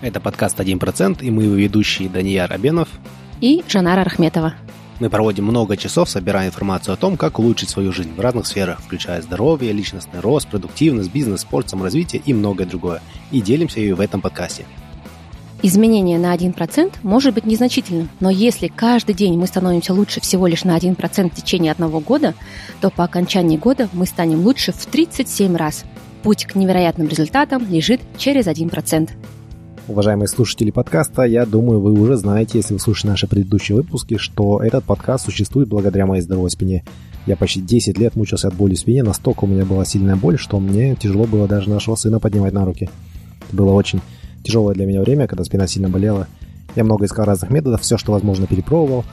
[0.00, 2.88] Это подкаст «1%» и мы его ведущие Данияр Абенов
[3.40, 4.54] и Жанара Рахметова.
[5.00, 8.80] Мы проводим много часов, собирая информацию о том, как улучшить свою жизнь в разных сферах,
[8.80, 13.00] включая здоровье, личностный рост, продуктивность, бизнес, спорт, саморазвитие и многое другое.
[13.32, 14.66] И делимся ее в этом подкасте.
[15.62, 20.62] Изменение на 1% может быть незначительным, но если каждый день мы становимся лучше всего лишь
[20.62, 22.34] на 1% в течение одного года,
[22.80, 25.84] то по окончании года мы станем лучше в 37 раз.
[26.22, 29.10] Путь к невероятным результатам лежит через 1%.
[29.88, 34.60] Уважаемые слушатели подкаста, я думаю, вы уже знаете, если вы слушаете наши предыдущие выпуски, что
[34.62, 36.84] этот подкаст существует благодаря моей здоровой спине.
[37.24, 40.38] Я почти 10 лет мучился от боли в спине, настолько у меня была сильная боль,
[40.38, 42.90] что мне тяжело было даже нашего сына поднимать на руки.
[43.46, 44.02] Это было очень
[44.44, 46.28] тяжелое для меня время, когда спина сильно болела.
[46.76, 49.06] Я много искал разных методов, все, что возможно, перепробовал.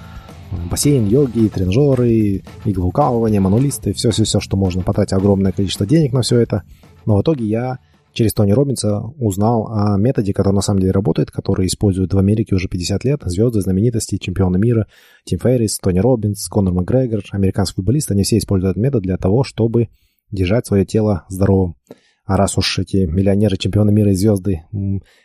[0.70, 4.82] Бассейн, йоги, тренажеры, иглоукалывание, манулисты, все-все-все, что можно.
[4.82, 6.64] Потратил огромное количество денег на все это.
[7.06, 7.80] Но в итоге я
[8.16, 12.56] через Тони Робинса узнал о методе, который на самом деле работает, который используют в Америке
[12.56, 13.22] уже 50 лет.
[13.26, 14.88] Звезды, знаменитости, чемпионы мира,
[15.26, 19.89] Тим Феррис, Тони Робинс, Конор Макгрегор, американский футболист, они все используют метод для того, чтобы
[20.31, 21.76] держать свое тело здоровым.
[22.23, 24.64] А раз уж эти миллионеры, чемпионы мира и звезды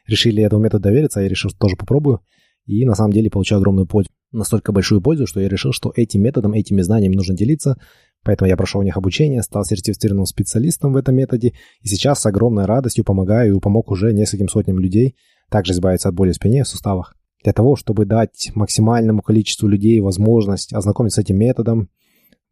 [0.07, 2.21] решили этому методу довериться, я решил, что тоже попробую.
[2.67, 4.11] И на самом деле получаю огромную пользу.
[4.33, 7.79] Настолько большую пользу, что я решил, что этим методом, этими знаниями нужно делиться,
[8.23, 12.27] Поэтому я прошел у них обучение, стал сертифицированным специалистом в этом методе, и сейчас с
[12.27, 15.17] огромной радостью помогаю и помог уже нескольким сотням людей
[15.51, 17.17] также избавиться от боли в спине и в суставах.
[17.43, 21.89] Для того, чтобы дать максимальному количеству людей возможность ознакомиться с этим методом,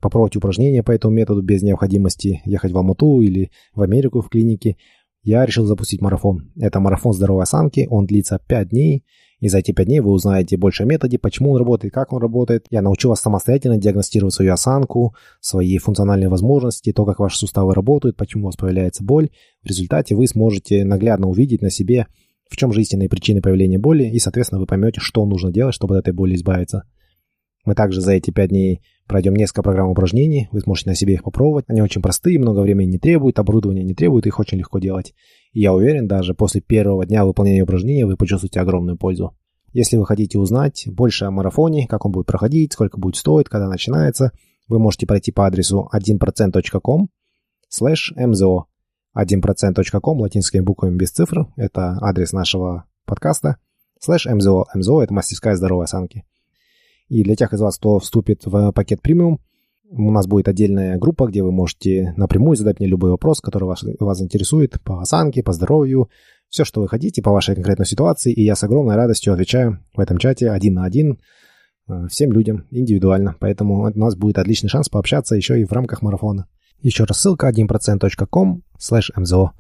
[0.01, 4.77] попробовать упражнения по этому методу без необходимости ехать в Алмату или в Америку в клинике,
[5.23, 6.53] я решил запустить марафон.
[6.57, 9.05] Это марафон здоровой осанки, он длится 5 дней,
[9.41, 12.20] и за эти 5 дней вы узнаете больше о методе, почему он работает, как он
[12.20, 12.67] работает.
[12.70, 18.16] Я научу вас самостоятельно диагностировать свою осанку, свои функциональные возможности, то, как ваши суставы работают,
[18.16, 19.31] почему у вас появляется боль.
[19.62, 22.06] В результате вы сможете наглядно увидеть на себе,
[22.50, 25.97] в чем же истинные причины появления боли, и, соответственно, вы поймете, что нужно делать, чтобы
[25.97, 26.84] от этой боли избавиться.
[27.64, 31.25] Мы также за эти 5 дней пройдем несколько программ упражнений, вы сможете на себе их
[31.25, 31.65] попробовать.
[31.69, 35.15] Они очень простые, много времени не требуют, оборудования не требуют, их очень легко делать.
[35.53, 39.35] И я уверен, даже после первого дня выполнения упражнения вы почувствуете огромную пользу.
[39.73, 43.69] Если вы хотите узнать больше о марафоне, как он будет проходить, сколько будет стоить, когда
[43.69, 44.33] начинается,
[44.69, 47.09] вы можете пройти по адресу 1%.com
[47.71, 48.63] slash mzo
[49.17, 53.57] 1%.com латинскими буквами без цифр, это адрес нашего подкаста,
[54.07, 56.25] slash mzo, mzo это мастерская здоровой осанки.
[57.09, 59.41] И для тех из вас, кто вступит в пакет премиум,
[59.91, 63.83] у нас будет отдельная группа, где вы можете напрямую задать мне любой вопрос, который вас,
[63.99, 66.11] вас интересует по осанке, по здоровью,
[66.51, 70.01] все, что вы хотите по вашей конкретной ситуации, и я с огромной радостью отвечаю в
[70.01, 71.19] этом чате один на один
[71.89, 73.37] э, всем людям индивидуально.
[73.39, 76.47] Поэтому у нас будет отличный шанс пообщаться еще и в рамках марафона.
[76.81, 79.51] Еще раз ссылка 1%.com slash mzo.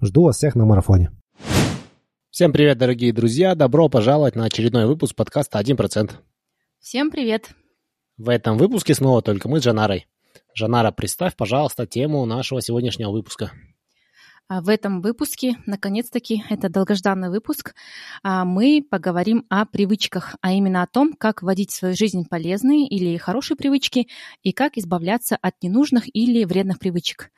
[0.00, 1.10] Жду вас всех на марафоне.
[2.30, 3.54] Всем привет, дорогие друзья!
[3.54, 6.10] Добро пожаловать на очередной выпуск подкаста «1%».
[6.84, 7.48] Всем привет!
[8.18, 10.06] В этом выпуске снова только мы с Жанарой.
[10.52, 13.52] Жанара, представь, пожалуйста, тему нашего сегодняшнего выпуска.
[14.48, 17.74] А в этом выпуске, наконец-таки, это долгожданный выпуск,
[18.22, 22.86] а, мы поговорим о привычках, а именно о том, как вводить в свою жизнь полезные
[22.86, 24.08] или хорошие привычки
[24.42, 27.30] и как избавляться от ненужных или вредных привычек.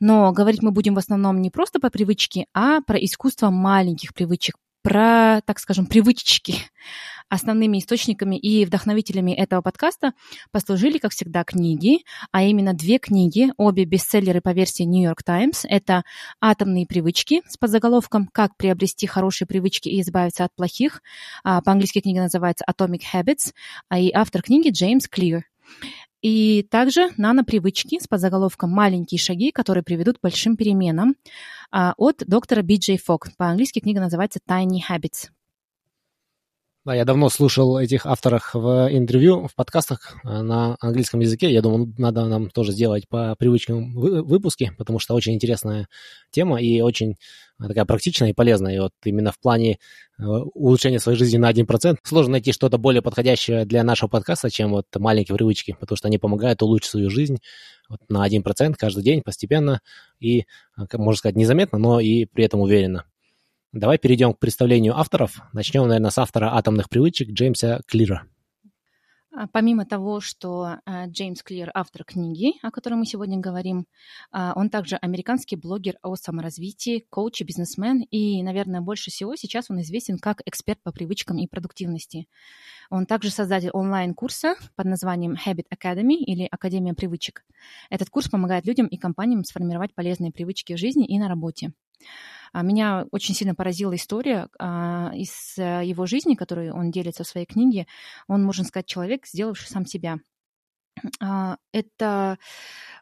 [0.00, 4.56] Но говорить мы будем в основном не просто по привычке, а про искусство маленьких привычек,
[4.82, 6.56] про, так скажем, привычки.
[7.32, 10.12] Основными источниками и вдохновителями этого подкаста
[10.50, 15.64] послужили, как всегда, книги, а именно две книги, обе бестселлеры по версии New York Times.
[15.66, 16.02] Это
[16.42, 21.00] «Атомные привычки» с подзаголовком «Как приобрести хорошие привычки и избавиться от плохих».
[21.42, 23.54] А, по-английски книга называется Atomic Habits,
[23.88, 25.44] а и автор книги Джеймс Клир.
[26.20, 31.14] И также нано-привычки с подзаголовком «Маленькие шаги, которые приведут к большим переменам»
[31.70, 33.28] а, от доктора Би Джей Фок.
[33.38, 35.30] По-английски книга называется «Tiny Habits».
[36.84, 41.52] Да, я давно слушал этих авторов в интервью, в подкастах э, на английском языке.
[41.52, 45.86] Я думаю, надо нам тоже сделать по привычкам выпуски, потому что очень интересная
[46.32, 47.12] тема и очень
[47.60, 48.74] э, такая практичная и полезная.
[48.74, 49.78] И вот именно в плане
[50.18, 54.72] э, улучшения своей жизни на 1% сложно найти что-то более подходящее для нашего подкаста, чем
[54.72, 57.38] вот маленькие привычки, потому что они помогают улучшить свою жизнь
[58.08, 59.82] на 1% каждый день постепенно
[60.18, 60.46] и,
[60.94, 63.04] можно сказать, незаметно, но и при этом уверенно.
[63.72, 65.40] Давай перейдем к представлению авторов.
[65.54, 68.26] Начнем, наверное, с автора атомных привычек Джеймса Клира.
[69.34, 73.86] А, помимо того, что а, Джеймс Клир– автор книги, о которой мы сегодня говорим,
[74.30, 79.70] а, он также американский блогер о саморазвитии, коуч и бизнесмен, и, наверное, больше всего сейчас
[79.70, 82.28] он известен как эксперт по привычкам и продуктивности.
[82.90, 87.42] Он также создатель онлайн-курса под названием Habit Academy или Академия привычек.
[87.88, 91.72] Этот курс помогает людям и компаниям сформировать полезные привычки в жизни и на работе.
[92.52, 97.28] А меня очень сильно поразила история а, из э, его жизни, которую он делится в
[97.28, 97.86] своей книге.
[98.28, 100.18] Он, можно сказать, человек, сделавший сам себя.
[101.20, 102.38] А, это,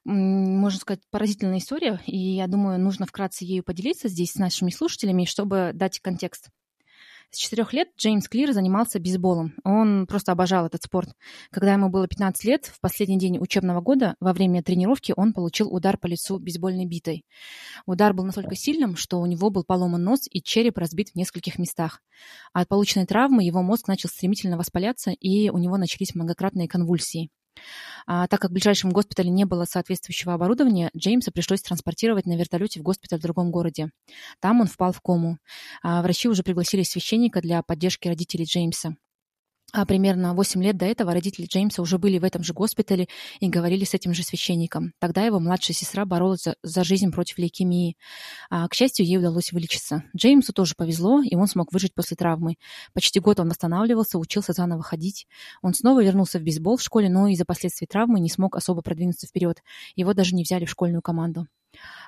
[0.05, 5.25] можно сказать, поразительная история, и я думаю, нужно вкратце ею поделиться здесь с нашими слушателями,
[5.25, 6.50] чтобы дать контекст.
[7.32, 9.55] С четырех лет Джеймс Клир занимался бейсболом.
[9.62, 11.11] Он просто обожал этот спорт.
[11.53, 15.73] Когда ему было 15 лет, в последний день учебного года, во время тренировки, он получил
[15.73, 17.25] удар по лицу бейсбольной битой.
[17.87, 21.61] Удар был настолько сильным, что у него был поломан нос и череп разбит в нескольких
[21.61, 22.03] местах.
[22.53, 27.31] от полученной травмы его мозг начал стремительно воспаляться, и у него начались многократные конвульсии.
[28.07, 32.81] А, так как в ближайшем госпитале не было соответствующего оборудования, Джеймса пришлось транспортировать на вертолете
[32.81, 33.91] в госпиталь в другом городе.
[34.41, 35.39] Там он впал в кому.
[35.83, 38.97] А, врачи уже пригласили священника для поддержки родителей Джеймса.
[39.73, 43.07] А примерно 8 лет до этого родители Джеймса уже были в этом же госпитале
[43.39, 44.93] и говорили с этим же священником.
[44.99, 47.97] Тогда его младшая сестра боролась за, за жизнь против лейкемии.
[48.51, 50.03] А, к счастью, ей удалось вылечиться.
[50.17, 52.57] Джеймсу тоже повезло, и он смог выжить после травмы.
[52.95, 55.27] Почти год он восстанавливался, учился заново ходить.
[55.63, 59.29] Он снова вернулся в бейсбол в школе, но из-за последствий травмы не смог особо продвинуться
[59.29, 59.63] вперед.
[59.95, 61.47] Его даже не взяли в школьную команду.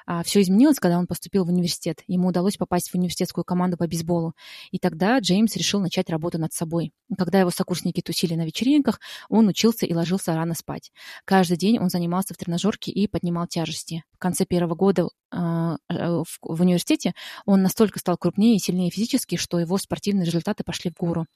[0.07, 2.03] А, все изменилось, когда он поступил в университет.
[2.07, 4.35] Ему удалось попасть в университетскую команду по бейсболу.
[4.71, 6.93] И тогда Джеймс решил начать работу над собой.
[7.17, 10.93] Когда его сокурсники тусили на вечеринках, он учился и ложился рано спать.
[11.25, 14.05] Каждый день он занимался в тренажерке и поднимал тяжести.
[14.15, 17.15] В конце первого года а, э, в университете
[17.47, 21.27] он настолько стал крупнее и сильнее физически, что его спортивные результаты пошли в гору.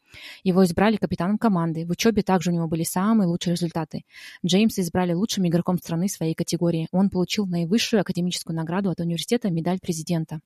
[0.44, 1.86] Его избрали капитаном команды.
[1.86, 4.04] В учебе также у него были самые лучшие результаты.
[4.44, 6.88] Джеймса избрали лучшим игроком страны своей категории.
[6.92, 8.15] Он получил наивысшую академическую
[8.52, 10.40] награду от университета «Медаль президента»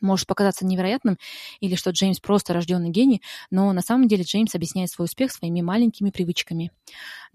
[0.00, 1.16] может показаться невероятным
[1.60, 5.60] или что Джеймс просто рожденный гений, но на самом деле Джеймс объясняет свой успех своими
[5.60, 6.70] маленькими привычками.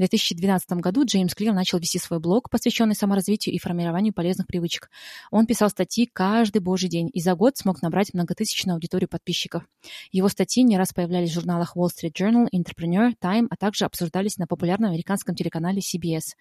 [0.01, 4.89] В 2012 году Джеймс Клир начал вести свой блог, посвященный саморазвитию и формированию полезных привычек.
[5.29, 9.63] Он писал статьи каждый божий день и за год смог набрать многотысячную аудиторию подписчиков.
[10.11, 14.37] Его статьи не раз появлялись в журналах Wall Street Journal, Entrepreneur, Time, а также обсуждались
[14.37, 16.33] на популярном американском телеканале CBS.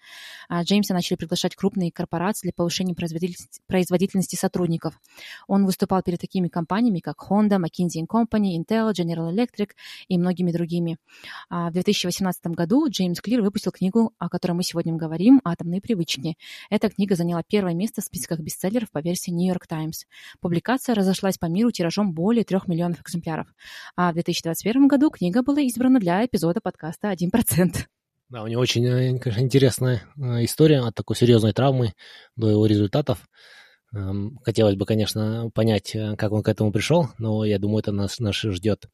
[0.49, 4.99] А Джеймса начали приглашать крупные корпорации для повышения производительности сотрудников.
[5.45, 9.73] Он выступал перед такими компаниями, как Honda, McKinsey Company, Intel, General Electric
[10.07, 10.97] и многими другими.
[11.51, 16.37] А в 2018 году Джеймс Клир выпустил книгу, о которой мы сегодня говорим, «Атомные привычки».
[16.69, 20.05] Эта книга заняла первое место в списках бестселлеров по версии New York Times.
[20.39, 23.47] Публикация разошлась по миру тиражом более трех миллионов экземпляров.
[23.97, 27.75] А в 2021 году книга была избрана для эпизода подкаста «1%».
[28.29, 31.91] Да, у него очень, э, конечно, интересная э, история от такой серьезной травмы
[32.37, 33.19] до его результатов.
[33.91, 38.19] Хотелось бы, конечно, понять, э, как он к этому пришел, но я думаю, это нас,
[38.19, 38.85] нас ждет.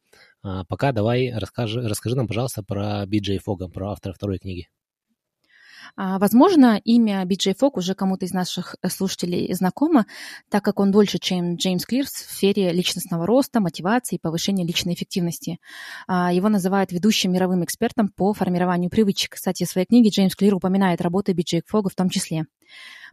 [0.42, 4.70] А пока давай расскажи, расскажи нам, пожалуйста, про Биджей Фога, про автора второй книги.
[5.96, 10.06] А, возможно, имя Биджей Фог уже кому-то из наших э, слушателей знакомо,
[10.50, 14.96] так как он дольше, чем Джеймс Клирс в сфере личностного роста, мотивации и повышения личной
[14.96, 15.60] эффективности.
[16.08, 19.34] А, его называют ведущим мировым экспертом по формированию привычек.
[19.34, 22.46] Кстати, в своей книге Джеймс Клир упоминает работы Биджей Фога в том числе.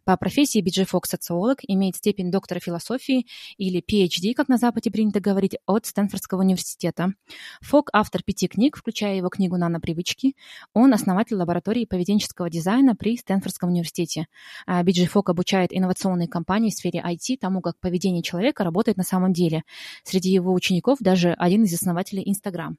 [0.04, 5.18] По профессии Биджи Фокс социолог, имеет степень доктора философии или PhD, как на Западе принято
[5.18, 7.14] говорить, от Стэнфордского университета.
[7.62, 10.34] Фок– автор пяти книг, включая его книгу «Нанопривычки».
[10.74, 14.26] Он основатель лаборатории поведенческого дизайна при Стэнфордском университете.
[14.66, 19.04] А Биджи Фок обучает инновационные компании в сфере IT тому, как поведение человека работает на
[19.04, 19.62] самом деле.
[20.02, 22.76] Среди его учеников даже один из основателей Instagram.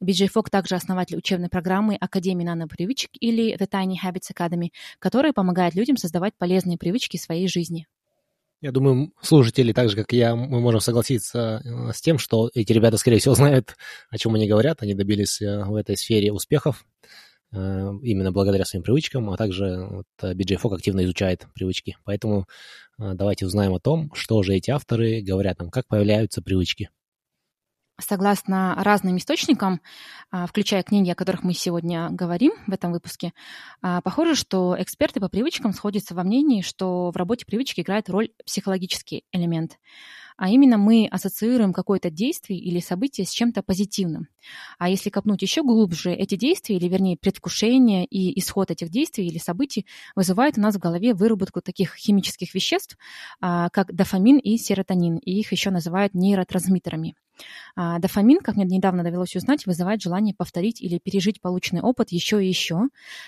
[0.00, 5.74] Биджей Фок также основатель учебной программы Академии нанопривычек или The Tiny Habits Academy, которая помогает
[5.74, 7.86] людям создавать полезные привычки своей жизни.
[8.62, 12.72] Я думаю, слушатели, так же, как я, мы можем согласиться э, с тем, что эти
[12.72, 13.74] ребята, скорее всего, знают,
[14.10, 14.82] о чем они говорят.
[14.82, 16.84] Они добились э, в этой сфере успехов
[17.52, 17.56] э,
[18.02, 20.06] именно благодаря своим привычкам, а также вот,
[20.58, 21.96] Фок активно изучает привычки.
[22.04, 22.46] Поэтому
[22.98, 26.90] давайте узнаем о том, что же эти авторы говорят нам, как появляются привычки.
[28.00, 29.80] Согласно разным источникам,
[30.30, 33.32] а, включая книги, о которых мы сегодня говорим в этом выпуске,
[33.82, 38.30] а, похоже, что эксперты по привычкам сходятся во мнении, что в работе привычки играет роль
[38.44, 39.78] психологический элемент
[40.40, 44.26] а именно мы ассоциируем какое-то действие или событие с чем-то позитивным.
[44.78, 49.36] А если копнуть еще глубже, эти действия, или вернее предвкушение и исход этих действий или
[49.36, 49.84] событий
[50.16, 52.96] вызывают у нас в голове выработку таких химических веществ,
[53.42, 57.16] а, как дофамин и серотонин, и их еще называют нейротрансмиттерами.
[57.76, 62.42] А, дофамин, как мне недавно довелось узнать, вызывает желание повторить или пережить полученный опыт еще
[62.42, 62.84] и еще,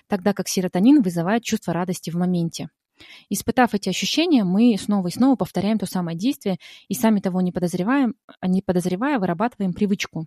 [0.09, 2.71] тогда как серотонин вызывает чувство радости в моменте.
[3.29, 7.53] Испытав эти ощущения, мы снова и снова повторяем то самое действие и сами того не
[7.53, 10.27] подозреваем, не подозревая, вырабатываем привычку.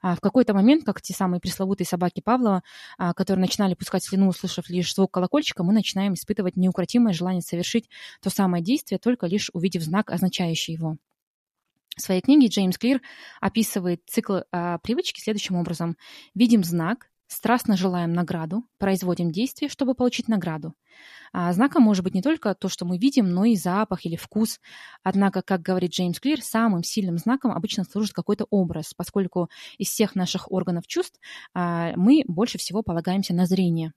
[0.00, 2.62] А в какой-то момент, как те самые пресловутые собаки Павлова,
[2.98, 7.88] а, которые начинали пускать слюну, услышав лишь звук колокольчика, мы начинаем испытывать неукротимое желание совершить
[8.20, 10.96] то самое действие, только лишь увидев знак, означающий его.
[11.96, 13.02] В своей книге Джеймс Клир
[13.40, 15.96] описывает цикл а, привычки следующим образом.
[16.34, 20.74] Видим знак, страстно желаем награду, производим действие, чтобы получить награду.
[21.32, 24.60] А знаком может быть не только то, что мы видим, но и запах или вкус.
[25.02, 29.48] Однако, как говорит Джеймс Клир, самым сильным знаком обычно служит какой-то образ, поскольку
[29.78, 31.18] из всех наших органов чувств
[31.54, 33.92] а, мы больше всего полагаемся на зрение.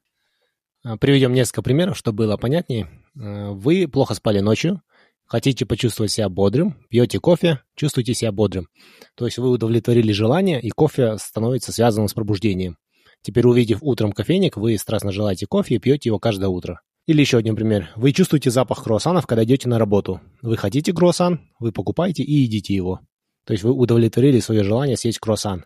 [0.84, 2.89] А, приведем несколько примеров, чтобы было понятнее.
[3.20, 4.82] А, вы плохо спали ночью,
[5.25, 8.70] хотите почувствовать себя бодрым, пьете кофе, чувствуете себя бодрым.
[9.15, 12.77] То есть вы удовлетворили желание, и кофе становится связанным с пробуждением.
[13.25, 16.82] Теперь, увидев утром кофейник, вы страстно желаете кофе и пьете его каждое утро.
[17.08, 17.89] Или еще один пример.
[17.96, 20.22] Вы чувствуете запах круассанов, когда идете на работу.
[20.44, 23.00] Вы хотите круассан, вы покупаете и едите его.
[23.44, 25.65] То есть вы удовлетворили свое желание съесть круассан.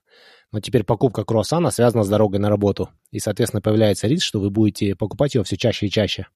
[0.53, 2.91] Но теперь покупка круассана связана с дорогой на работу.
[3.11, 6.27] И, соответственно, появляется риск, что вы будете покупать его все чаще и чаще.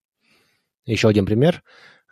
[0.86, 1.63] Еще один пример.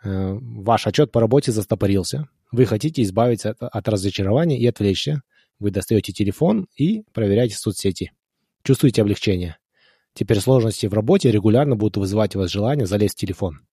[0.02, 2.30] Э, ваш отчет по работе застопорился.
[2.50, 5.20] Вы хотите избавиться от, разочарования и отвлечься.
[5.58, 8.12] Вы достаете телефон и проверяете соцсети.
[8.64, 9.56] Чувствуете облегчение.
[10.14, 13.66] Теперь сложности в работе регулярно будут вызывать у вас желание залезть в телефон.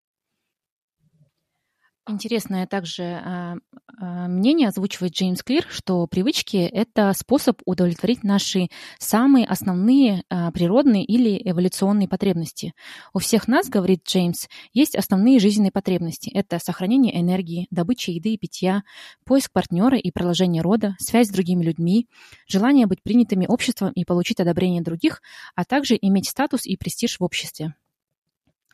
[2.09, 3.55] Интересное также э,
[3.99, 11.03] э, мнение озвучивает Джеймс Клир, что привычки– это способ удовлетворить наши самые основные э, природные
[11.03, 12.73] или эволюционные потребности.
[13.13, 16.29] У всех нас, говорит Джеймс, есть основные жизненные потребности.
[16.33, 18.83] Это сохранение энергии, добыча еды и питья,
[19.25, 22.07] поиск партнера и продолжение рода, связь с другими людьми,
[22.47, 25.21] желание быть принятыми обществом и получить одобрение других,
[25.55, 27.75] а также иметь статус и престиж в обществе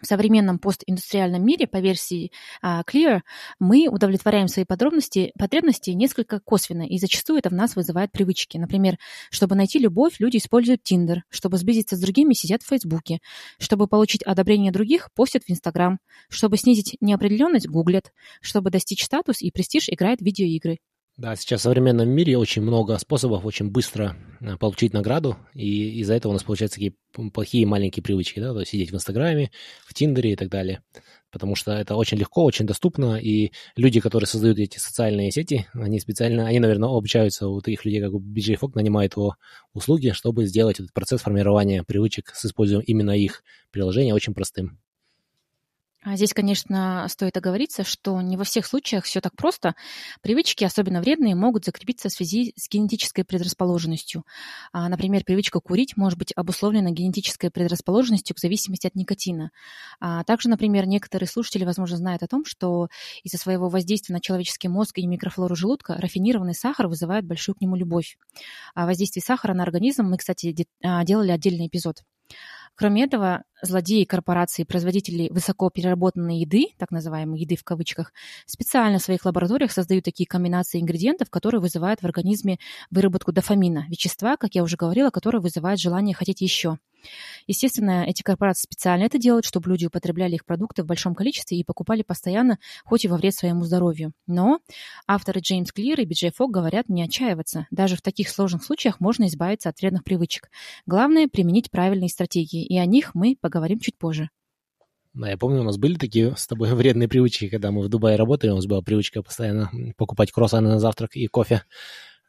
[0.04, 2.32] в современном постиндустриальном мире, по версии
[2.64, 3.22] uh, Clear,
[3.60, 8.58] мы удовлетворяем свои подробности, потребности несколько косвенно, и зачастую это в нас вызывает привычки.
[8.58, 8.98] Например,
[9.32, 13.20] чтобы найти любовь, люди используют Tinder, чтобы сблизиться с другими, сидят в Фейсбуке,
[13.58, 19.52] чтобы получить одобрение других, постят в Инстаграм, чтобы снизить неопределенность, гуглят, чтобы достичь статус и
[19.52, 20.80] престиж, играют в видеоигры.
[21.16, 26.16] Да, сейчас в современном мире очень много способов очень быстро э, получить награду, и из-за
[26.16, 26.96] этого у нас получаются такие
[27.32, 29.52] плохие маленькие привычки, да, то есть сидеть в Инстаграме,
[29.86, 30.82] в Тиндере и так далее.
[31.32, 36.00] Потому что это очень легко, очень доступно, и люди, которые создают эти социальные сети, они
[36.00, 39.36] специально, они, наверное, обучаются у таких людей, как BJ Fogg, нанимают его
[39.72, 44.80] услуги, чтобы сделать этот процесс формирования привычек с использованием именно их приложения очень простым.
[46.06, 49.74] А здесь, конечно, стоит оговориться, что не во всех случаях все так просто.
[50.22, 54.26] Привычки, особенно вредные, могут закрепиться в связи с генетической предрасположенностью.
[54.74, 59.52] А, например, привычка курить может быть обусловлена генетической предрасположенностью к зависимости от никотина.
[60.02, 62.90] А также, например, некоторые слушатели, возможно, знают о том, что
[63.24, 67.78] из-за своего воздействия на человеческий мозг и микрофлору желудка рафинированный сахар вызывает большую к нему
[67.78, 68.18] любовь.
[68.76, 72.04] О воздействии сахара на организм мы, кстати, делали отдельный эпизод.
[72.76, 78.14] Кроме этого, злодеи корпорации производителей высокопереработанной еды, так называемой еды в кавычках,
[78.46, 82.58] специально в своих лабораториях создают такие комбинации ингредиентов, которые вызывают в организме
[82.90, 86.78] выработку дофамина, вещества, как я уже говорила, которые вызывают желание хотеть еще.
[87.48, 91.64] Естественно, эти корпорации специально это делают, чтобы люди употребляли их продукты в большом количестве и
[91.64, 94.14] покупали постоянно, хоть и во вред своему здоровью.
[94.28, 94.60] Но
[95.08, 97.68] авторы Джеймс Клир и Биджей Фок говорят не отчаиваться.
[97.72, 100.50] Даже в таких сложных случаях можно избавиться от вредных привычек.
[100.86, 104.30] Главное– применить правильные стратегии, и о них мы поговорим чуть позже.
[105.14, 108.16] Да, я помню, у нас были такие с тобой вредные привычки, когда мы в Дубае
[108.16, 111.64] работали, у нас была привычка постоянно покупать круассаны на завтрак и кофе.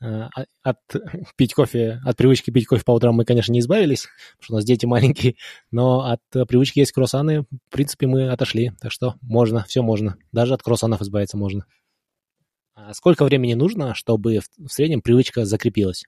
[0.02, 0.28] Э,
[0.62, 0.78] от
[1.36, 4.56] пить кофе, от привычки пить кофе по утрам мы, конечно, не избавились, потому что у
[4.56, 5.36] нас дети маленькие,
[5.70, 10.54] но от привычки есть круассаны, в принципе, мы отошли, так что можно, все можно, даже
[10.54, 11.64] от круассанов избавиться можно.
[12.74, 16.04] А сколько времени нужно, чтобы в среднем привычка закрепилась?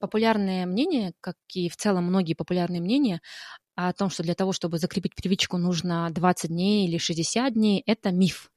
[0.00, 3.20] Популярное мнение, как и в целом многие популярные мнения,
[3.74, 8.10] о том, что для того, чтобы закрепить привычку, нужно 20 дней или 60 дней, это
[8.10, 8.50] миф.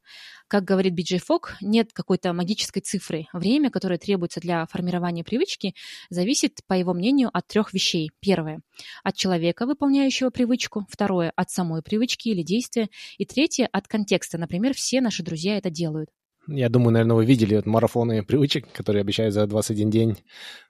[0.47, 3.27] Как говорит Биджей Фок, нет какой-то магической цифры.
[3.33, 5.75] Время, которое требуется для формирования привычки,
[6.09, 8.11] зависит, по его мнению, от трех вещей.
[8.19, 8.61] Первое–
[9.03, 10.85] от человека, выполняющего привычку.
[10.89, 12.89] Второе– от самой привычки или действия.
[13.17, 14.37] И третье– от контекста.
[14.37, 16.09] Например, все наши друзья это делают.
[16.47, 20.17] Я думаю, наверное, вы видели вот марафоны привычек, которые обещают за 21 день,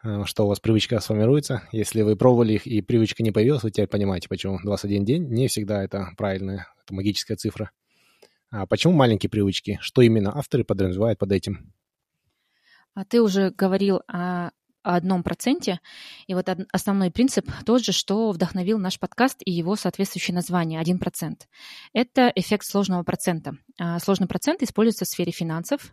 [0.03, 1.63] э, что у вас привычка сформируется.
[1.72, 5.27] Если вы пробовали их и привычка не появилась, вы теперь понимаете, почему 21 день.
[5.30, 7.72] Не всегда это правильная, это магическая цифра.
[8.51, 9.80] А почему маленькие привычки?
[9.82, 11.74] Что именно авторы подразумевают под этим?
[12.94, 14.51] А ты уже говорил о
[14.84, 15.80] одном проценте.
[16.28, 21.36] И вот основной принцип тот же, что вдохновил наш подкаст и его соответствующее название– 1%.
[21.94, 23.58] Это эффект сложного процента.
[23.80, 25.92] А сложный процент используется в сфере финансов.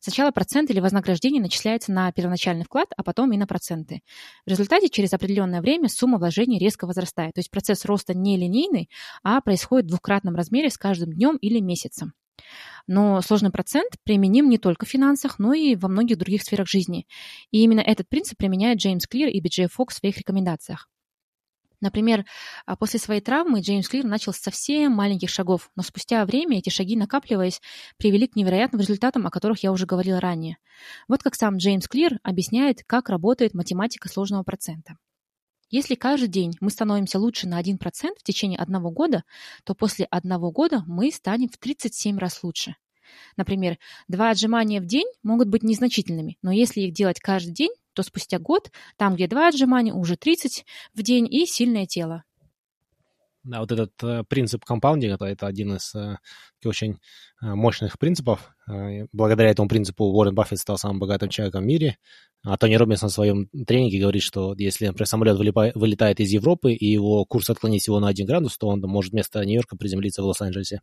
[0.00, 4.02] Сначала процент или вознаграждение начисляется на первоначальный вклад, а потом и на проценты.
[4.44, 7.34] В результате через определенное время сумма вложений резко возрастает.
[7.34, 8.90] То есть процесс роста не линейный,
[9.22, 12.14] а происходит в двукратном размере с каждым днем или месяцем.
[12.86, 17.06] Но сложный процент применим не только в финансах, но и во многих других сферах жизни.
[17.50, 20.88] И именно этот принцип применяет Джеймс Клир и Биджей Фокс в своих рекомендациях.
[21.80, 22.26] Например,
[22.66, 26.68] а, после своей травмы Джеймс Клир начал с совсем маленьких шагов, но спустя время эти
[26.68, 27.60] шаги, накапливаясь,
[27.96, 30.58] привели к невероятным результатам, о которых я уже говорила ранее.
[31.08, 34.96] Вот как сам Джеймс Клир объясняет, как работает математика сложного процента.
[35.70, 37.78] Если каждый день мы становимся лучше на 1%
[38.18, 39.22] в течение одного года,
[39.64, 42.74] то после одного года мы станем в 37 раз лучше.
[43.36, 48.02] Например, два отжимания в день могут быть незначительными, но если их делать каждый день, то
[48.02, 52.24] спустя год там, где два отжимания, уже 30 в день и сильное тело.
[53.42, 56.18] Да, вот этот э, принцип компаундинга, это один из э,
[56.62, 56.98] очень
[57.42, 58.54] э, мощных принципов.
[59.12, 61.96] Благодаря этому принципу Уоррен Баффет стал самым богатым человеком в мире.
[62.42, 65.36] А Тони Робинсон в своем тренинге говорит, что если, например, самолет
[65.74, 69.44] вылетает из Европы, и его курс отклонить всего на 1 градус, то он может вместо
[69.44, 70.82] Нью-Йорка приземлиться в Лос-Анджелесе.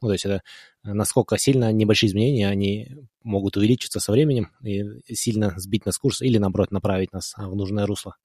[0.00, 0.42] Ну, то есть это
[0.82, 2.88] насколько сильно небольшие изменения, они
[3.22, 4.82] могут увеличиться со временем и
[5.14, 8.16] сильно сбить нас с курса или, наоборот, направить нас в нужное русло.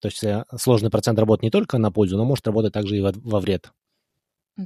[0.00, 3.00] То есть э, сложный процент работает не только на пользу, но может работать также и
[3.00, 3.72] во, во вред.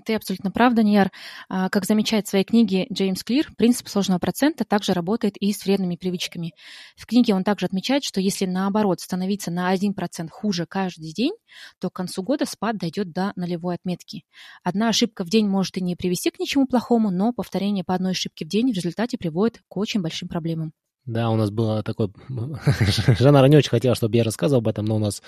[0.05, 1.11] Ты абсолютно прав, Данияр.
[1.49, 5.65] А, как замечает в своей книге Джеймс Клир, принцип сложного процента также работает и с
[5.65, 6.53] вредными привычками.
[6.95, 11.33] В книге он также отмечает, что если наоборот становиться на 1% хуже каждый день,
[11.81, 14.25] то к концу года спад дойдет до нулевой отметки.
[14.63, 18.13] Одна ошибка в день может и не привести к ничему плохому, но повторение по одной
[18.13, 20.75] ошибке в день в результате приводит к очень большим проблемам.
[21.09, 22.11] Да, у нас было такое...
[23.19, 25.23] Жанна не очень хотела, чтобы я рассказывал об этом, но у нас...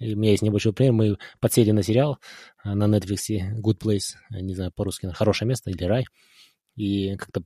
[0.00, 0.94] У меня есть небольшой пример.
[0.94, 2.18] Мы подсели на сериал
[2.64, 3.28] э, на Netflix
[3.60, 6.06] Good Place, не знаю, по-русски, хорошее место или рай.
[6.74, 7.42] И как-то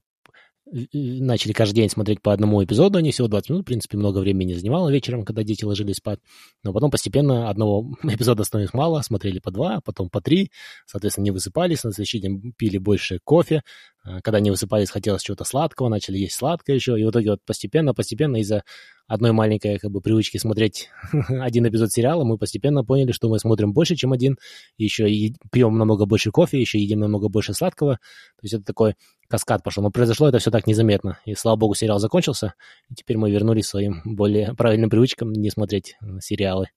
[0.92, 4.52] начали каждый день смотреть по одному эпизоду, они всего 20 минут, в принципе, много времени
[4.52, 6.20] не занимало вечером, когда дети ложились спать,
[6.62, 10.50] но потом постепенно одного эпизода становилось мало, смотрели по два, потом по три,
[10.86, 13.62] соответственно, не высыпались, на следующий день пили больше кофе,
[14.04, 17.40] а, когда не высыпались, хотелось чего-то сладкого, начали есть сладкое еще, и в итоге вот
[17.44, 18.62] постепенно, постепенно из-за
[19.10, 20.88] одной маленькой как бы привычки смотреть
[21.28, 24.38] один эпизод сериала, мы постепенно поняли, что мы смотрим больше, чем один,
[24.78, 28.94] еще и пьем намного больше кофе, еще едим намного больше сладкого, то есть это такой
[29.28, 29.82] каскад пошел.
[29.82, 31.18] Но произошло это все так незаметно.
[31.24, 32.54] И, слава богу, сериал закончился,
[32.88, 36.68] и теперь мы вернулись своим более правильным привычкам не смотреть сериалы.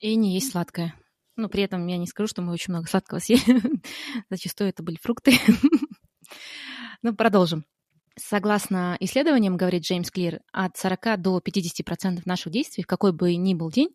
[0.00, 0.94] И не есть сладкое.
[1.36, 3.42] Но при этом я не скажу, что мы очень много сладкого съели.
[4.30, 5.32] Зачастую это были фрукты.
[7.02, 7.66] ну, продолжим.
[8.16, 13.54] Согласно исследованиям, говорит Джеймс Клир, от 40 до 50% наших действий в какой бы ни
[13.54, 13.88] был день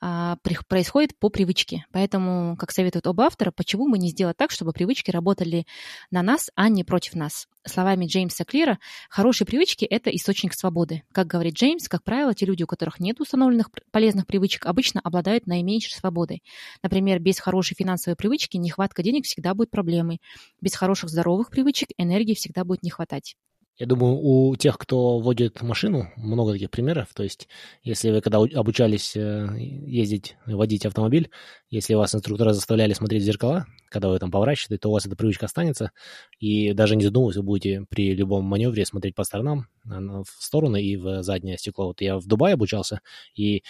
[0.00, 0.36] а,
[0.68, 1.84] происходит по привычке.
[1.92, 5.64] Поэтому, как советует оба автора, почему бы не сделать так, чтобы привычки работали
[6.10, 7.46] на нас, а не против нас?
[7.64, 11.04] Словами Джеймса Клира, хорошие привычки– это источник свободы.
[11.12, 15.46] Как говорит Джеймс, как правило, те люди, у которых нет установленных полезных привычек, обычно обладают
[15.46, 16.42] наименьшей свободой.
[16.82, 20.20] Например, без хорошей финансовой привычки нехватка денег всегда будет проблемой.
[20.60, 23.36] Без хороших здоровых привычек энергии всегда будет не хватать.
[23.78, 27.08] Я думаю, у тех, кто водит машину, много таких примеров.
[27.14, 27.48] То есть,
[27.82, 31.30] если вы когда обучались э, ездить, водить автомобиль,
[31.70, 35.16] если вас инструктора заставляли смотреть в зеркала, когда вы там поворачиваете, то у вас эта
[35.16, 35.90] привычка останется.
[36.38, 40.96] И даже не задумываясь, вы будете при любом маневре смотреть по сторонам, в стороны и
[40.96, 41.86] в заднее стекло.
[41.86, 43.00] Вот я в Дубае обучался,
[43.34, 43.64] и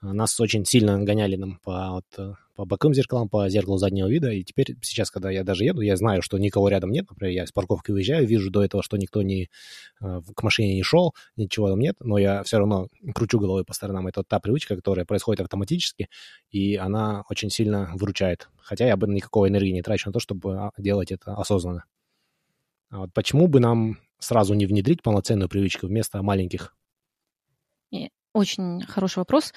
[0.00, 4.30] нас очень сильно гоняли нам по, вот, э, по боковым зеркалам, по зеркалу заднего вида.
[4.30, 7.06] И теперь, сейчас, когда я даже еду, я знаю, что никого рядом нет.
[7.10, 9.50] Например, я с парковки выезжаю, вижу до этого, что никто не,
[10.00, 13.74] э, к машине не шел, ничего там нет, но я все равно кручу головой по
[13.74, 14.06] сторонам.
[14.06, 16.08] Это вот та привычка, которая происходит автоматически,
[16.50, 18.48] и она очень сильно выручает.
[18.58, 21.84] Хотя я бы никакой энергии не трачу на то, чтобы а, делать это осознанно.
[22.90, 26.74] А вот почему бы нам сразу не внедрить полноценную привычку вместо маленьких
[28.38, 29.52] очень хороший вопрос.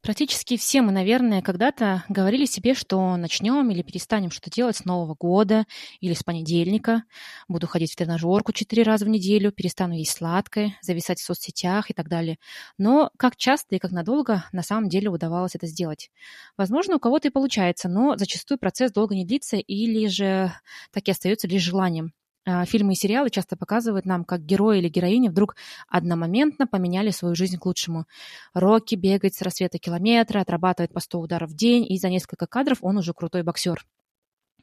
[0.00, 5.16] Практически все мы, наверное, когда-то говорили себе, что начнем или перестанем что-то делать с Нового
[5.18, 5.64] года
[6.00, 7.02] или с понедельника.
[7.48, 11.94] Буду ходить в тренажерку четыре раза в неделю, перестану есть сладкое, зависать в соцсетях и
[11.94, 12.38] так далее.
[12.78, 16.10] Но как часто и как надолго на самом деле удавалось это сделать?
[16.56, 20.52] Возможно, у кого-то и получается, но зачастую процесс долго не длится или же
[20.92, 22.12] так и остается лишь желанием.
[22.50, 25.54] А, фильмы и сериалы часто показывают нам, как герои или героини вдруг
[25.86, 28.06] одномоментно поменяли свою жизнь к лучшему.
[28.54, 32.78] Рокки бегает с рассвета километра, отрабатывает по 100 ударов в день, и за несколько кадров
[32.80, 33.84] он уже крутой боксер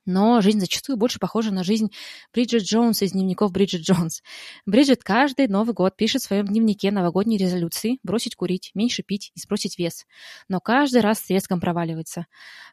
[0.05, 1.91] но жизнь зачастую больше похожа на жизнь
[2.33, 4.21] Бриджит Джонс из дневников Бриджит Джонс.
[4.65, 9.39] Бриджит каждый Новый год пишет в своем дневнике новогодние резолюции бросить курить, меньше пить и
[9.39, 10.05] сбросить вес.
[10.47, 12.25] Но каждый раз с треском проваливается.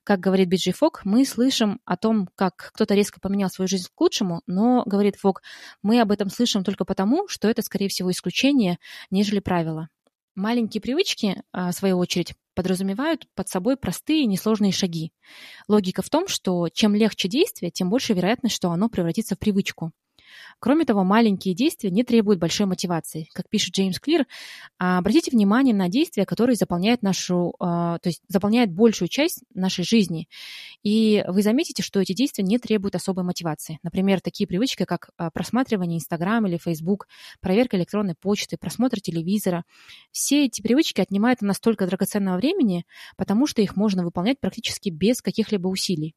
[0.04, 4.00] Как говорит Биджи Фок, мы слышим о том, как кто-то резко поменял свою жизнь к
[4.00, 5.42] лучшему, но, говорит Фок,
[5.82, 8.78] мы об этом слышим только потому, что это, скорее всего, исключение,
[9.10, 9.88] нежели правило.
[10.34, 15.12] Маленькие привычки, а, в свою очередь, подразумевают под собой простые несложные шаги.
[15.68, 19.92] Логика в том, что чем легче действие, тем больше вероятность, что оно превратится в привычку.
[20.62, 23.28] Кроме того, маленькие действия не требуют большой мотивации.
[23.32, 24.28] Как пишет Джеймс Клир,
[24.78, 29.84] а, обратите внимание на действия, которые заполняют нашу, а, то есть заполняют большую часть нашей
[29.84, 30.28] жизни.
[30.84, 33.80] И вы заметите, что эти действия не требуют особой мотивации.
[33.82, 37.08] Например, такие привычки, как а, просматривание Инстаграм или Фейсбук,
[37.40, 39.64] проверка электронной почты, просмотр телевизора.
[40.12, 45.66] Все эти привычки отнимают настолько драгоценного времени, потому что их можно выполнять практически без каких-либо
[45.66, 46.14] усилий.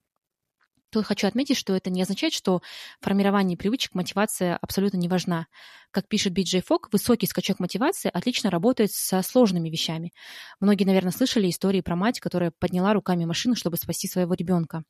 [0.95, 2.61] Тут хочу отметить, что это не означает, что
[3.01, 5.47] формирование привычек мотивация абсолютно не важна.
[5.91, 10.13] Как пишет Биджей Фок, высокий скачок мотивации отлично работает со сложными вещами.
[10.61, 14.83] Многие, наверное, слышали истории про мать, которая подняла руками машину, чтобы спасти своего ребенка.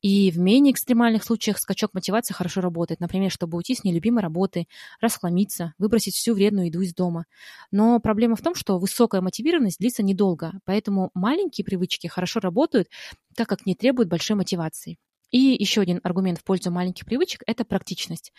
[0.00, 3.00] И в менее экстремальных случаях скачок мотивации хорошо работает.
[3.00, 4.68] Например, чтобы уйти с нелюбимой работы,
[5.00, 7.26] расхламиться, выбросить всю вредную еду из дома.
[7.72, 12.88] Но проблема в том, что высокая мотивированность длится недолго, поэтому маленькие привычки хорошо работают,
[13.36, 14.98] так как не требуют большой мотивации.
[15.32, 18.32] И еще один аргумент в пользу маленьких привычек– это практичность.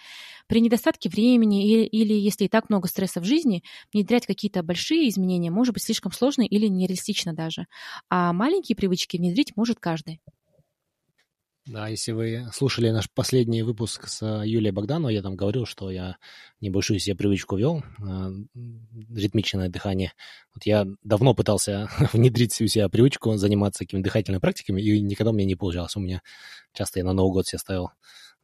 [0.47, 5.09] При недостатке времени или, или если и так много стресса в жизни, внедрять какие-то большие
[5.09, 7.67] изменения может быть слишком сложно или нереалистично даже.
[8.09, 10.21] А маленькие привычки внедрить может каждый.
[11.65, 15.89] Да, если вы слушали наш последний выпуск с э, Юлией Богдановой, я там говорил, что
[15.89, 16.17] я
[16.59, 18.31] небольшую себе привычку вел, э,
[19.15, 20.11] ритмичное дыхание.
[20.53, 25.33] Вот я давно пытался внедрить в себя привычку заниматься какими-то дыхательными практиками, и никогда у
[25.33, 25.95] меня не получалось.
[25.95, 26.21] У меня
[26.73, 27.91] часто я на Новый год себе ставил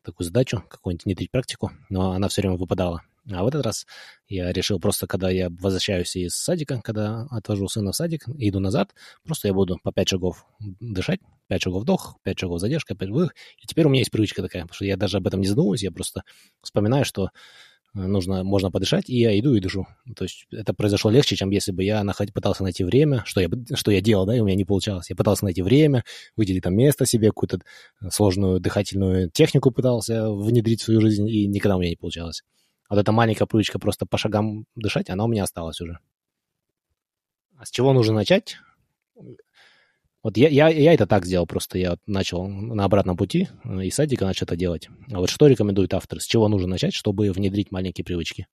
[0.01, 3.01] такую задачу, какую-нибудь внедрить практику, но она все время выпадала.
[3.31, 3.85] А в этот раз
[4.27, 8.93] я решил просто, когда я возвращаюсь из садика, когда отвожу сына в садик, иду назад,
[9.23, 13.35] просто я буду по 5 шагов дышать, 5 шагов вдох, 5 шагов задержка, 5 выдох.
[13.61, 15.83] И теперь у меня есть привычка такая, потому что я даже об этом не задумываюсь,
[15.83, 16.23] я просто
[16.61, 17.29] вспоминаю, что
[17.93, 19.85] э, нужно, можно подышать, и я иду и дышу.
[20.15, 23.49] То есть это произошло легче, чем если бы я наход, пытался найти время, что я,
[23.75, 25.09] что я делал, да, и у меня не получалось.
[25.09, 26.03] Я пытался найти время,
[26.35, 27.59] выделить там место себе, какую-то
[28.09, 32.43] сложную дыхательную технику пытался внедрить в свою жизнь, и никогда у меня не получалось
[32.89, 35.99] вот эта маленькая привычка просто по шагам дышать, она у меня осталась уже.
[37.57, 38.57] А с чего нужно начать?
[40.21, 41.77] Вот я, я, я это так сделал просто.
[41.77, 44.89] Я начал на обратном пути э, из садика начал это делать.
[45.11, 46.19] А вот что рекомендует автор?
[46.19, 48.47] С чего нужно начать, чтобы внедрить маленькие привычки?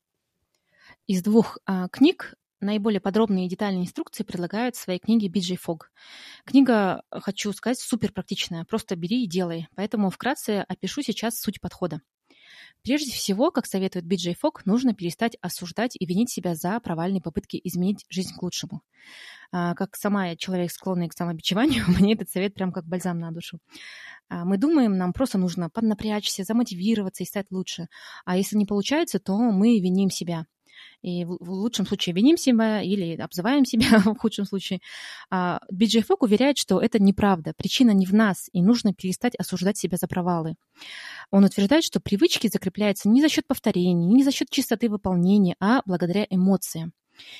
[1.06, 5.86] Из двух а, книг наиболее подробные и детальные инструкции предлагают в своей книге BJ Fogg.
[6.44, 8.64] Книга, хочу сказать, супер практичная.
[8.64, 9.68] Просто бери и делай.
[9.74, 12.00] Поэтому вкратце опишу сейчас суть подхода.
[12.86, 17.60] Прежде всего, как советует Биджей Фок, нужно перестать осуждать и винить себя за провальные попытки
[17.64, 18.80] изменить жизнь к лучшему.
[19.50, 23.58] А, как сама человек, склонный к самобичеванию, мне этот совет прям как бальзам на душу.
[24.28, 27.88] А, мы думаем, нам просто нужно поднапрячься, замотивироваться и стать лучше.
[28.24, 30.46] А если не получается, то мы виним себя
[31.02, 34.80] и в, лучшем случае виним себя или обзываем себя в худшем случае.
[35.30, 35.60] А
[36.06, 40.06] Фок уверяет, что это неправда, причина не в нас, и нужно перестать осуждать себя за
[40.06, 40.54] провалы.
[41.30, 45.82] Он утверждает, что привычки закрепляются не за счет повторений, не за счет чистоты выполнения, а
[45.86, 46.92] благодаря эмоциям.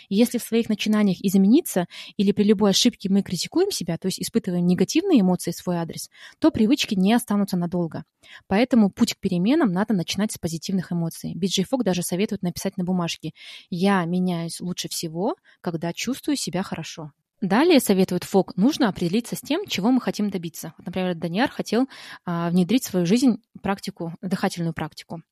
[0.08, 1.86] И если в своих начинаниях измениться
[2.16, 6.10] или при любой ошибке мы критикуем себя, то есть испытываем негативные эмоции в свой адрес,
[6.38, 8.04] то привычки не останутся надолго.
[8.46, 11.34] Поэтому путь к переменам надо начинать с позитивных эмоций.
[11.34, 13.32] Биджей Фок даже советует написать на бумажке
[13.70, 17.12] «Я меняюсь лучше всего, когда чувствую себя хорошо».
[17.42, 20.72] Далее, советует ФОК, нужно определиться с тем, чего мы хотим добиться.
[20.78, 21.86] Например, Даниар хотел
[22.24, 25.22] а, внедрить в свою жизнь практику, дыхательную практику.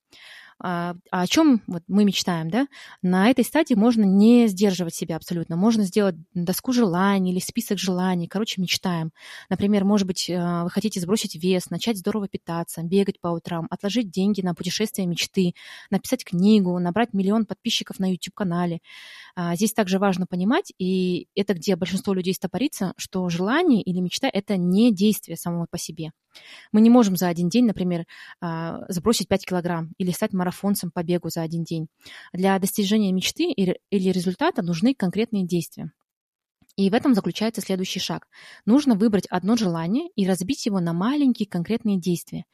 [0.60, 2.68] А, а о чем вот мы мечтаем, да,
[3.02, 5.56] на этой стадии можно не сдерживать себя абсолютно.
[5.56, 8.28] Можно сделать доску желаний или список желаний.
[8.28, 9.12] Короче, мечтаем.
[9.50, 14.10] Например, может быть, э, вы хотите сбросить вес, начать здорово питаться, бегать по утрам, отложить
[14.10, 15.54] деньги на путешествие мечты,
[15.90, 18.80] написать книгу, набрать миллион подписчиков на YouTube-канале.
[19.36, 24.28] А, здесь также важно понимать, и это где большинство людей стопорится, что желание или мечта–
[24.32, 26.12] это не действие самого по себе.
[26.72, 28.06] Мы не можем за один день, например,
[28.40, 31.88] а, сбросить 5 килограмм или стать марафонцем по бегу за один день.
[32.32, 35.92] Для достижения мечты или результата нужны конкретные действия.
[36.76, 38.26] И в этом заключается следующий шаг.
[38.66, 42.46] Нужно выбрать одно желание и разбить его на маленькие конкретные действия.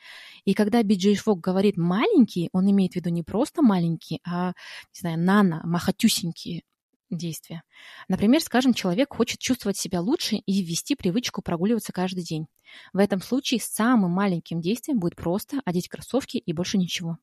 [0.44, 4.48] И когда Биджей Фок говорит маленькие, он имеет в виду не просто маленькие, а,
[4.94, 6.64] не знаю, нано, махатюсенькие
[7.16, 7.62] действия.
[8.08, 12.46] Например, скажем, человек хочет чувствовать себя лучше и ввести привычку прогуливаться каждый день.
[12.92, 17.18] В этом случае самым маленьким действием будет просто одеть кроссовки и больше ничего.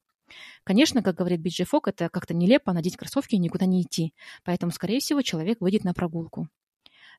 [0.64, 4.72] Конечно, как говорит Биджи Фок, это как-то нелепо надеть кроссовки и никуда не идти, поэтому,
[4.72, 6.50] скорее всего, человек выйдет на прогулку.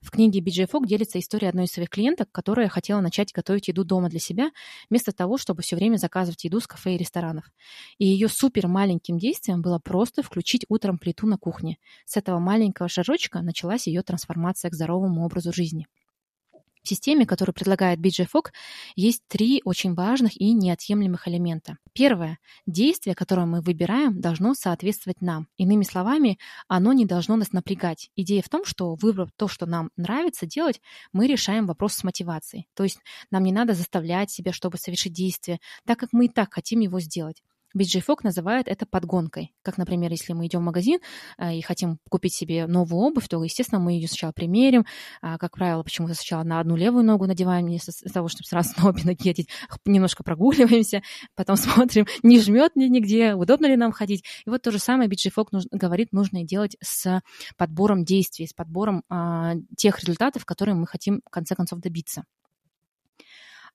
[0.01, 3.85] В книге Биджей Фок делится история одной из своих клиенток, которая хотела начать готовить еду
[3.85, 4.51] дома для себя,
[4.89, 7.45] вместо того, чтобы все время заказывать еду с кафе и ресторанов.
[7.99, 11.79] И ее супер маленьким действием было просто включить утром плиту на кухне.
[12.05, 15.87] С этого маленького шажочка началась ее трансформация к здоровому образу жизни.
[16.83, 18.29] В системе, которую предлагает BJ
[18.97, 21.79] есть три очень важных и неотъемлемых элемента.
[21.93, 22.39] Первое.
[22.67, 25.49] Действие, которое мы выбираем, должно соответствовать нам.
[25.57, 26.39] Иными словами,
[26.69, 28.11] оно не должно нас напрягать.
[28.17, 30.81] Идея в том, что выбрав то, что нам нравится делать,
[31.13, 32.69] мы решаем вопрос с мотивацией.
[32.75, 32.99] То есть
[33.31, 37.01] нам не надо заставлять себя, чтобы совершить действие, так как мы и так хотим его
[37.01, 37.43] сделать.
[37.77, 39.53] BJ Fogg называет это подгонкой.
[39.63, 41.01] Как, например, если мы идем в магазин
[41.39, 44.87] э, и хотим купить себе новую обувь, то, естественно, мы ее сначала примерим.
[45.21, 48.89] А, как правило, почему-то сначала на одну левую ногу надеваем, вместо того, чтобы сразу на
[48.89, 49.49] обе ноги одеть.
[49.85, 51.03] Немножко прогуливаемся,
[51.35, 54.25] потом смотрим, не жмет ли нигде, удобно ли нам ходить.
[54.47, 57.21] И вот то же самое BJ Fogg нуж- говорит, нужно делать с
[57.57, 62.25] подбором действий, с подбором а, тех результатов, которые мы хотим, в конце концов, добиться.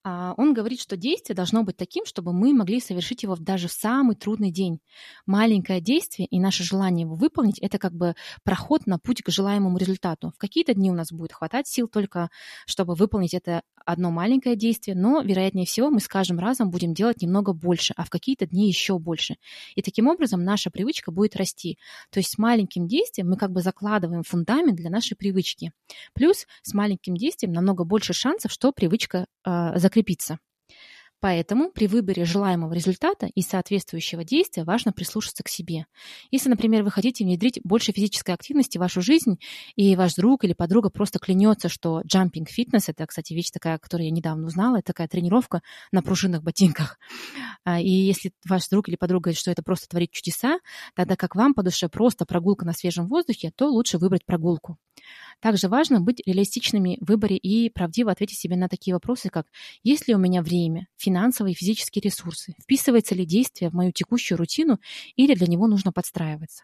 [0.06, 3.72] А, он говорит, что действие должно быть таким, чтобы мы могли совершить его даже в
[3.72, 4.80] самый трудный день.
[5.26, 9.78] Маленькое действие и наше желание его выполнить– это как бы проход на путь к желаемому
[9.78, 10.34] результату.
[10.36, 12.30] В какие-то дни у нас будет хватать сил только,
[12.66, 17.22] чтобы выполнить это одно маленькое действие, но, вероятнее всего, мы с каждым разом будем делать
[17.22, 19.36] немного больше, а в какие-то дни еще больше.
[19.76, 21.78] И таким образом наша привычка будет расти.
[22.10, 25.72] То есть с маленьким действием мы как бы закладываем фундамент для нашей привычки.
[26.14, 30.40] Плюс с маленьким действием намного больше шансов, что привычка э, закрепится.
[31.20, 35.86] Поэтому при выборе желаемого результата и соответствующего действия важно прислушаться к себе.
[36.32, 39.40] Если, например, вы хотите внедрить больше физической активности в вашу жизнь,
[39.78, 44.08] и ваш друг или подруга просто клянется, что jumping fitness, это, кстати, вещь такая, которую
[44.08, 45.62] я недавно узнала, это такая тренировка
[45.94, 47.00] на пружинных ботинках.
[47.64, 50.60] А, и если ваш друг или подруга говорит, что это просто творит чудеса,
[50.94, 54.78] тогда как вам по душе просто прогулка на свежем воздухе, то лучше выбрать прогулку.
[55.44, 59.48] Также важно быть реалистичными в выборе и правдиво ответить себе на такие вопросы, как
[59.84, 62.56] «Есть ли у меня время, финансовые и физические ресурсы?
[62.64, 64.80] Вписывается ли действие в мою текущую рутину
[65.18, 66.64] или для него нужно подстраиваться?»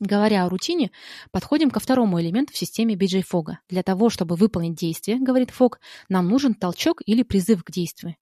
[0.00, 0.90] Говоря о рутине,
[1.30, 3.58] подходим ко второму элементу в системе BJ Фога.
[3.68, 8.16] Для того, чтобы выполнить действие, говорит Фог, нам нужен толчок или призыв к действию.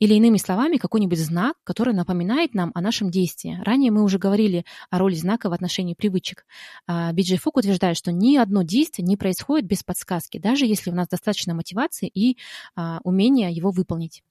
[0.00, 3.62] Или иными словами, какой-нибудь знак, который напоминает нам о нашем действии.
[3.64, 6.44] Ранее мы уже говорили о роли знака в отношении привычек.
[6.88, 11.06] BJ Фог утверждает, что ни одно действие не происходит без подсказки, даже если у нас
[11.06, 12.38] достаточно мотивации и
[12.74, 14.24] а, умения его выполнить.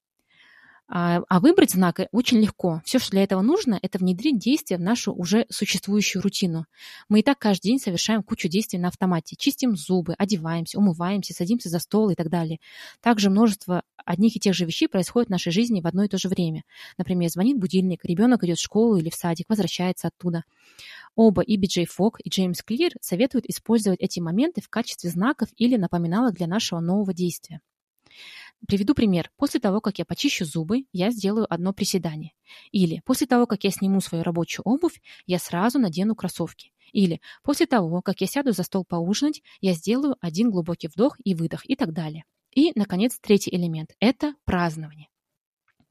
[0.92, 2.82] А, а выбрать знак очень легко.
[2.84, 6.66] Все, что для этого нужно, это внедрить действие в нашу уже существующую рутину.
[7.10, 9.36] Мы и так каждый день совершаем кучу действий на автомате.
[9.38, 12.60] Чистим зубы, одеваемся, умываемся, садимся за стол и так далее.
[13.02, 16.18] Также множество одних и тех же вещей происходит в нашей жизни в одно и то
[16.18, 16.64] же время.
[16.98, 20.44] Например, звонит будильник, ребенок идет в школу или в садик, возвращается оттуда.
[21.16, 25.76] Оба, и Биджей Фок, и Джеймс Клир, советуют использовать эти моменты в качестве знаков или
[25.76, 27.62] напоминалок для нашего нового действия.
[28.68, 29.32] Приведу пример.
[29.38, 32.34] После того, как я почищу зубы, я сделаю одно приседание.
[32.72, 36.72] Или после того, как я сниму свою рабочую обувь, я сразу надену кроссовки.
[36.92, 41.36] Или после того, как я сяду за стол поужинать, я сделаю один глубокий вдох и
[41.36, 42.26] выдох и так далее.
[42.54, 45.08] И, наконец, третий элемент– это празднование.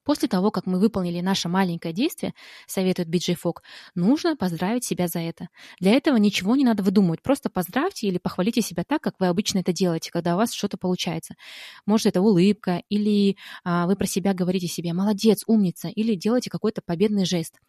[0.09, 2.33] После того, как мы выполнили наше маленькое действие,
[2.65, 3.61] советует Биджей Фок,
[3.93, 5.49] нужно поздравить себя за это.
[5.79, 9.59] Для этого ничего не надо выдумывать, просто поздравьте или похвалите себя так, как вы обычно
[9.59, 11.35] это делаете, когда у вас что-то получается.
[11.85, 16.81] Может, это улыбка, или а, вы про себя говорите себе «молодец, умница», или делаете какой-то
[16.83, 17.59] победный жест.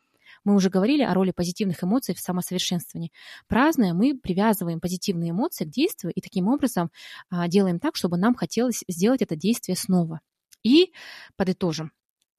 [0.42, 3.12] Мы уже говорили о роли позитивных эмоций в самосовершенствовании.
[3.48, 6.90] Празднуя, мы привязываем позитивные эмоции к действию и таким образом
[7.28, 10.20] а, делаем так, чтобы нам хотелось сделать это действие снова.
[10.62, 10.94] И
[11.36, 11.92] подытожим.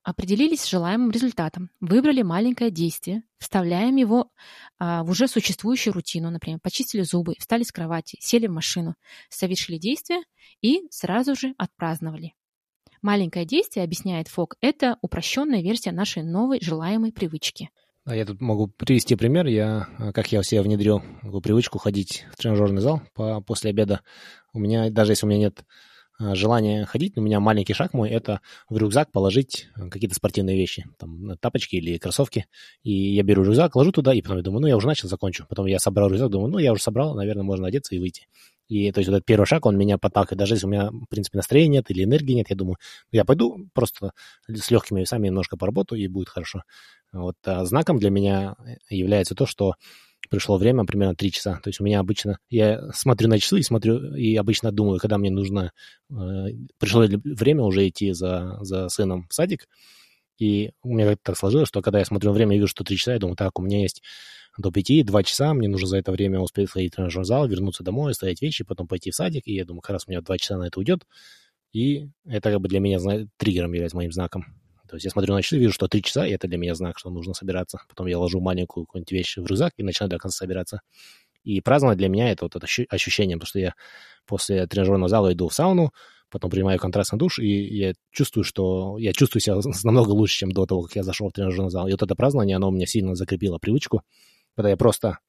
[0.03, 4.31] Определились с желаемым результатом, выбрали маленькое действие, вставляем его
[4.79, 8.95] а, в уже существующую рутину, например, почистили зубы, встали с кровати, сели в машину,
[9.29, 10.21] совершили действие
[10.61, 12.33] и сразу же отпраздновали.
[13.03, 17.69] Маленькое действие, объясняет Фок, это упрощенная версия нашей новой желаемой привычки.
[18.03, 19.45] А я тут могу привести пример.
[19.45, 21.03] Я, как я у себя внедрил
[21.43, 24.01] привычку ходить в тренажерный зал по, после обеда.
[24.53, 25.63] У меня, даже если у меня нет
[26.35, 30.85] желание ходить, у меня маленький шаг мой, это в рюкзак положить э, какие-то спортивные вещи,
[30.97, 32.45] там, тапочки или кроссовки,
[32.83, 35.45] и я беру рюкзак, ложу туда, и потом я думаю, ну, я уже начал, закончу.
[35.49, 38.27] Потом я собрал рюкзак, думаю, ну, я уже собрал, наверное, можно одеться и выйти.
[38.67, 40.39] И то есть вот этот первый шаг, он меня подталкивает.
[40.39, 42.77] Даже если у меня, в принципе, настроения нет или энергии нет, я думаю,
[43.11, 44.11] я пойду просто
[44.47, 46.63] с легкими весами немножко поработаю, и будет хорошо.
[47.11, 48.55] Вот а знаком для меня
[48.89, 49.73] является то, что
[50.31, 51.59] пришло время примерно 3 часа.
[51.61, 55.17] То есть у меня обычно, я смотрю на часы и смотрю, и обычно думаю, когда
[55.17, 55.73] мне нужно,
[56.09, 56.13] э,
[56.79, 59.67] пришло время уже идти за, за сыном в садик,
[60.39, 62.95] и у меня как-то так сложилось, что когда я смотрю время и вижу, что 3
[62.95, 64.01] часа, я думаю, так, у меня есть
[64.57, 67.83] до 5, 2 часа, мне нужно за это время успеть сходить в тренажерный зал, вернуться
[67.83, 70.37] домой, стоять вещи, потом пойти в садик, и я думаю, как раз у меня 2
[70.37, 71.05] часа на это уйдет,
[71.73, 72.99] и это как бы для меня
[73.35, 74.45] триггером является моим знаком.
[74.91, 76.99] То есть я смотрю на часы, вижу, что три часа, и это для меня знак,
[76.99, 77.79] что нужно собираться.
[77.87, 80.81] Потом я ложу маленькую какую-нибудь вещь в рюкзак и начинаю до конца собираться.
[81.45, 83.73] И праздновать для меня это вот это ощущение, потому что я
[84.25, 85.93] после тренажерного зала иду в сауну,
[86.29, 90.65] потом принимаю контрастный душ, и я чувствую, что я чувствую себя намного лучше, чем до
[90.65, 91.87] того, как я зашел в тренажерный зал.
[91.87, 94.01] И вот это празднование, оно у меня сильно закрепило привычку,
[94.57, 95.19] когда я просто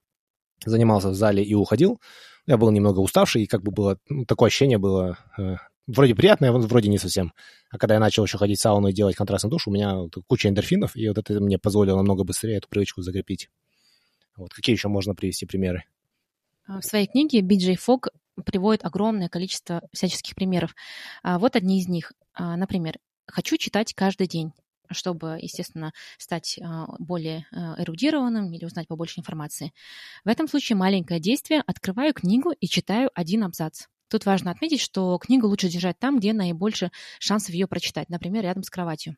[0.65, 2.01] занимался в зале и уходил,
[2.47, 5.55] я был немного уставший, и как бы было, ну, такое ощущение было э,
[5.87, 7.33] вроде приятное, вроде не совсем.
[7.71, 10.49] А когда я начал еще ходить в сауну и делать контрастный душ, у меня куча
[10.49, 13.49] эндорфинов, и вот это мне позволило намного быстрее эту привычку закрепить.
[14.37, 15.85] Вот какие еще можно привести примеры?
[16.67, 18.09] А, в своей книге Биджей Фок
[18.45, 20.75] приводит огромное количество всяческих примеров.
[21.23, 22.13] А, вот одни из них.
[22.35, 24.53] А, например, «Хочу читать каждый день»
[24.95, 26.61] чтобы, естественно, стать
[26.99, 29.73] более эрудированным или узнать побольше информации.
[30.23, 31.63] В этом случае маленькое действие.
[31.67, 33.87] Открываю книгу и читаю один абзац.
[34.13, 38.63] Тут важно отметить, что книгу лучше держать там, где наибольше шансов ее прочитать, например, рядом
[38.63, 39.17] с кроватью.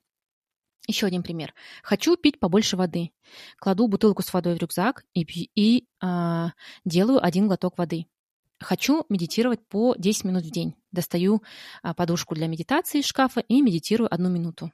[0.87, 1.53] Еще один пример.
[1.83, 3.11] Хочу пить побольше воды.
[3.59, 5.23] Кладу бутылку с водой в рюкзак и,
[5.57, 6.47] и э,
[6.85, 8.07] делаю один глоток воды.
[8.61, 10.77] Хочу медитировать по 10 минут в день.
[10.93, 11.43] Достаю
[11.83, 14.71] э, подушку для медитации из шкафа и медитирую одну минуту.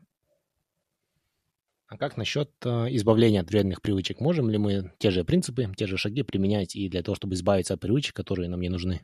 [1.87, 4.21] А как насчет э, избавления от вредных привычек?
[4.21, 7.73] Можем ли мы те же принципы, те же шаги применять и для того, чтобы избавиться
[7.73, 9.01] от привычек, которые нам не нужны?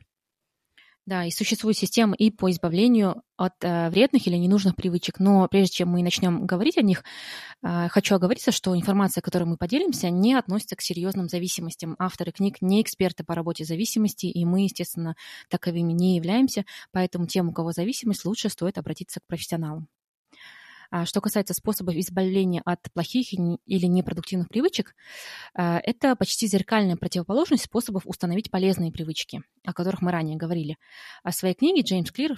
[1.07, 5.19] Да, и существует система и по избавлению от э, вредных или ненужных привычек.
[5.19, 7.05] Но прежде чем мы начнем говорить о них,
[7.63, 11.95] э, хочу оговориться, что информация, которой мы поделимся, не относится к серьезным зависимостям.
[11.97, 15.15] Авторы книг не эксперты по работе зависимости, и мы, естественно,
[15.49, 16.65] таковыми не являемся.
[16.91, 19.87] Поэтому тем, у кого зависимость, лучше стоит обратиться к профессионалам.
[20.91, 24.95] А что касается способов избавления от плохих или непродуктивных привычек,
[25.53, 30.77] а, это почти зеркальная противоположность способов установить полезные привычки, о которых мы ранее говорили.
[31.23, 32.37] В своей книге Джеймс Клир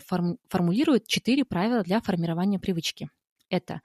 [0.50, 3.10] формулирует четыре правила для формирования привычки.
[3.50, 3.82] Это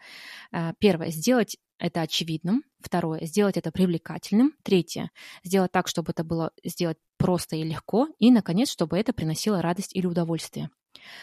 [0.52, 2.62] а, первое, сделать это очевидным.
[2.80, 4.54] Второе, сделать это привлекательным.
[4.62, 5.10] Третье,
[5.42, 8.08] сделать так, чтобы это было сделать просто и легко.
[8.18, 10.70] И, наконец, чтобы это приносило радость или удовольствие.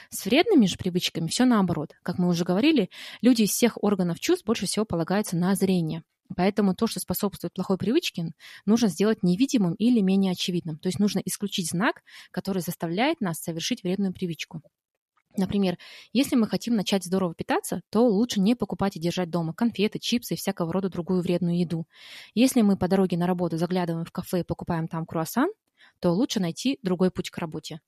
[0.09, 1.93] С вредными же привычками все наоборот.
[2.03, 2.89] Как мы уже говорили,
[3.21, 6.03] люди из всех органов чувств больше всего полагаются на зрение.
[6.35, 8.33] Поэтому то, что способствует плохой привычке,
[8.65, 10.77] нужно сделать невидимым или менее очевидным.
[10.77, 14.61] То есть нужно исключить знак, который заставляет нас совершить вредную привычку.
[15.37, 15.77] Например,
[16.11, 20.33] если мы хотим начать здорово питаться, то лучше не покупать и держать дома конфеты, чипсы
[20.33, 21.87] и всякого рода другую вредную еду.
[22.33, 25.49] Если мы по дороге на работу заглядываем в кафе и покупаем там круассан,
[25.99, 27.79] то лучше найти другой путь к работе.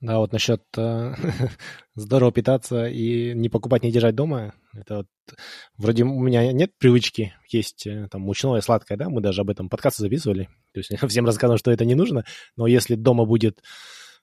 [0.00, 1.14] Да, вот насчет э,
[1.96, 5.06] здорово питаться и не покупать, не держать дома, это вот,
[5.76, 9.68] вроде у меня нет привычки есть э, там мучное, сладкое, да, мы даже об этом
[9.68, 12.24] подкасты записывали, то есть всем рассказывал, что это не нужно,
[12.56, 13.60] но если дома будет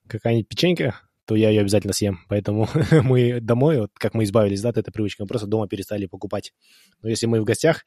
[0.07, 2.19] какая-нибудь печенька, то я ее обязательно съем.
[2.29, 2.69] Поэтому
[3.03, 6.53] мы домой, вот как мы избавились да, от этой привычки, мы просто дома перестали покупать.
[7.01, 7.83] Но если мы в гостях,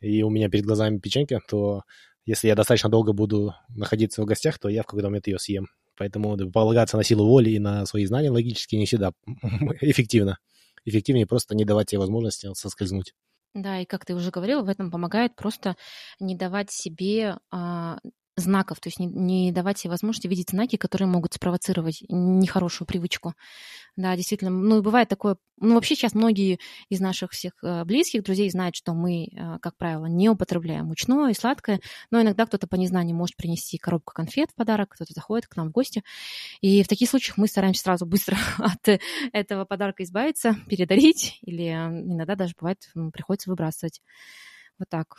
[0.00, 1.82] и у меня перед глазами печенька, то
[2.24, 5.68] если я достаточно долго буду находиться в гостях, то я в какой-то момент ее съем.
[6.00, 9.12] Поэтому полагаться на силу воли и на свои знания логические не всегда
[9.82, 10.38] эффективно.
[10.86, 13.12] Эффективнее просто не давать себе возможности соскользнуть.
[13.52, 15.76] Да, и как ты уже говорил, в этом помогает просто
[16.18, 17.98] не давать себе а,
[18.40, 23.34] знаков, то есть не, не давать себе возможности видеть знаки, которые могут спровоцировать нехорошую привычку.
[23.96, 28.22] Да, действительно, ну и бывает такое, ну вообще сейчас многие из наших всех э, близких
[28.22, 32.66] друзей знают, что мы, э, как правило, не употребляем мучное и сладкое, но иногда кто-то
[32.66, 36.02] по незнанию может принести коробку конфет в подарок, кто-то заходит к нам в гости,
[36.60, 39.00] и в таких случаях мы стараемся сразу быстро от
[39.32, 42.78] этого подарка избавиться, передарить, или э, иногда даже бывает
[43.12, 44.00] приходится выбрасывать.
[44.78, 45.18] Вот так.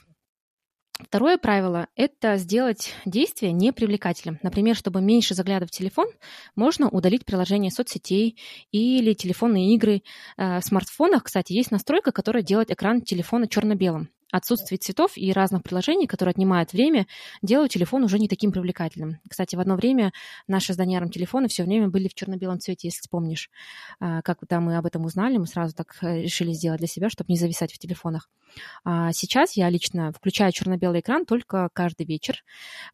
[1.05, 4.39] Второе правило– это сделать действие непривлекательным.
[4.43, 6.07] Например, чтобы меньше заглядывать в телефон,
[6.55, 8.37] можно удалить приложение соцсетей
[8.71, 10.03] или телефонные игры.
[10.37, 15.63] Э, в смартфонах, кстати, есть настройка, которая делает экран телефона черно-белым отсутствие цветов и разных
[15.63, 17.07] приложений, которые отнимают время,
[17.41, 19.19] делают телефон уже не таким привлекательным.
[19.29, 20.13] Кстати, в одно время
[20.47, 23.49] наши с Даниаром телефоны все время были в черно-белом цвете, если вспомнишь.
[23.99, 27.31] А, когда мы об этом узнали, мы сразу так э, решили сделать для себя, чтобы
[27.31, 28.29] не зависать в телефонах.
[28.83, 32.43] А сейчас я лично включаю черно-белый экран только каждый вечер.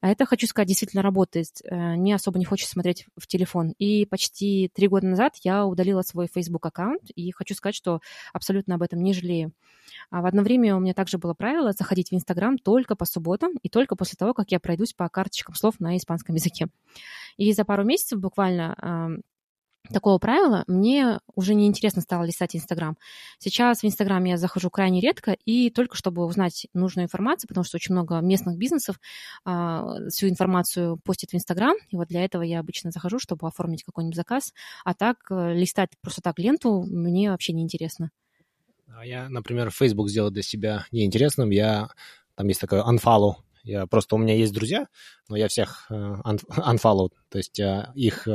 [0.02, 1.48] Это, хочу сказать, действительно работает.
[1.64, 3.74] Э, мне особо не хочется смотреть в телефон.
[3.78, 8.00] И почти три года назад я удалила свой Facebook аккаунт, и хочу сказать, что
[8.34, 9.54] абсолютно об этом не жалею.
[10.10, 13.52] А в одно время у меня также было правило заходить в Инстаграм только по субботам
[13.62, 16.68] и только после того, как я пройдусь по карточкам слов на испанском языке.
[17.36, 19.22] И за пару месяцев буквально
[19.92, 22.98] такого правила мне уже не интересно стало листать Инстаграм.
[23.40, 27.78] Сейчас в Инстаграм я захожу крайне редко и только чтобы узнать нужную информацию, потому что
[27.78, 29.00] очень много местных бизнесов
[29.46, 33.84] а, всю информацию постит в Инстаграм, и вот для этого я обычно захожу, чтобы оформить
[33.84, 34.54] какой-нибудь заказ,
[34.84, 38.12] а так э, листать просто так ленту мне вообще не интересно.
[38.96, 41.50] А я, например, Facebook сделал для себя неинтересным.
[41.50, 41.90] Я,
[42.36, 44.88] там есть такое unfollow, Я просто у меня есть друзья,
[45.30, 47.60] но я всех unfollow, то есть
[47.96, 48.28] их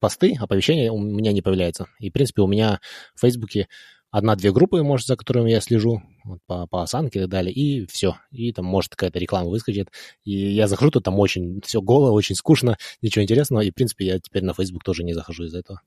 [0.00, 1.86] посты, оповещения у меня не появляются.
[1.98, 2.80] И, в принципе, у меня
[3.14, 3.68] в Фейсбуке
[4.10, 7.86] одна-две группы, может, за которыми я слежу, вот, по, по осанке и так далее, и
[7.86, 8.16] все.
[8.30, 9.90] И там, может, какая-то реклама выскочит.
[10.24, 13.60] И я захожу, то там очень все голо, очень скучно, ничего интересного.
[13.60, 15.82] И, в принципе, я теперь на Facebook тоже не захожу из-за этого.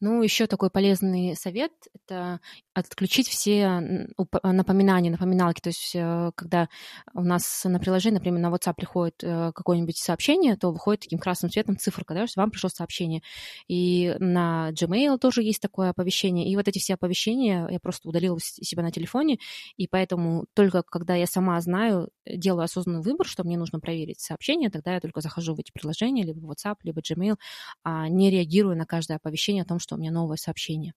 [0.00, 2.40] Ну, еще такой полезный совет– это
[2.72, 4.06] отключить все
[4.44, 5.60] напоминания, напоминалки.
[5.60, 6.68] То есть, э, когда
[7.14, 11.50] у нас на приложении, например, на WhatsApp приходит э, какое-нибудь сообщение, то выходит таким красным
[11.50, 13.22] цветом циферка, да, что вам пришло сообщение.
[13.66, 16.48] И на Gmail тоже есть такое оповещение.
[16.48, 19.38] И вот эти все оповещения я просто удалила себя на телефоне,
[19.76, 24.70] и поэтому только когда я сама знаю, делаю осознанный выбор, что мне нужно проверить сообщение,
[24.70, 27.36] тогда я только захожу в эти приложения, либо WhatsApp, либо Gmail,
[27.82, 30.94] а не реагирую на каждое оповещение о том, что у меня новое сообщение.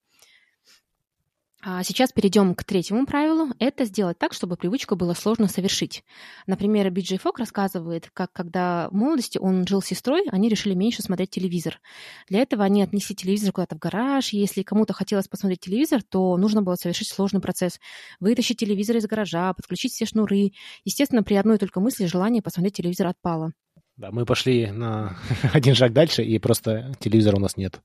[1.64, 3.50] А сейчас перейдем к третьему правилу.
[3.60, 6.04] Это сделать так, чтобы привычку было сложно совершить.
[6.48, 11.04] Например, Биджей Фок рассказывает, как когда в молодости он жил с сестрой, они решили меньше
[11.04, 11.80] смотреть телевизор.
[12.28, 14.30] Для этого они отнесли телевизор куда-то в гараж.
[14.30, 17.80] Если кому-то хотелось посмотреть телевизор, то нужно было совершить сложный процесс.
[18.20, 20.54] Вытащить телевизор из гаража, подключить все шнуры.
[20.84, 23.54] Естественно, при одной только мысли желание посмотреть телевизор отпало.
[23.98, 25.16] Да, мы пошли на
[25.54, 27.82] один шаг дальше, и просто телевизора у нас нет.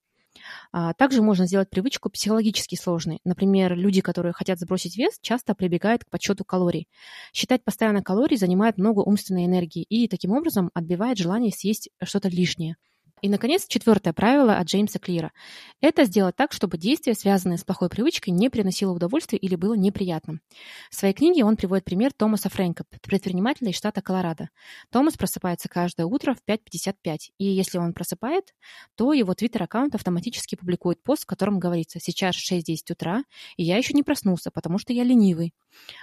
[0.72, 3.20] А, также можно сделать привычку психологически сложной.
[3.24, 6.88] Например, люди, которые хотят сбросить вес, часто прибегают к подсчету калорий.
[7.32, 12.76] Считать постоянно калории занимает много умственной энергии и таким образом отбивает желание съесть что-то лишнее.
[13.22, 15.32] И, наконец, четвертое правило от Джеймса Клира.
[15.80, 20.42] Это сделать так, чтобы действие, связанное с плохой привычкой, не приносило удовольствия или было неприятным.
[20.90, 24.50] В своей книге он приводит пример Томаса Фрэнка, предпринимателя из штата Колорадо.
[24.90, 28.54] Томас просыпается каждое утро в 5.55, и если он просыпает,
[28.96, 33.24] то его твиттер-аккаунт автоматически публикует пост, в котором говорится «Сейчас 6.10 утра,
[33.56, 35.54] и я еще не проснулся, потому что я ленивый».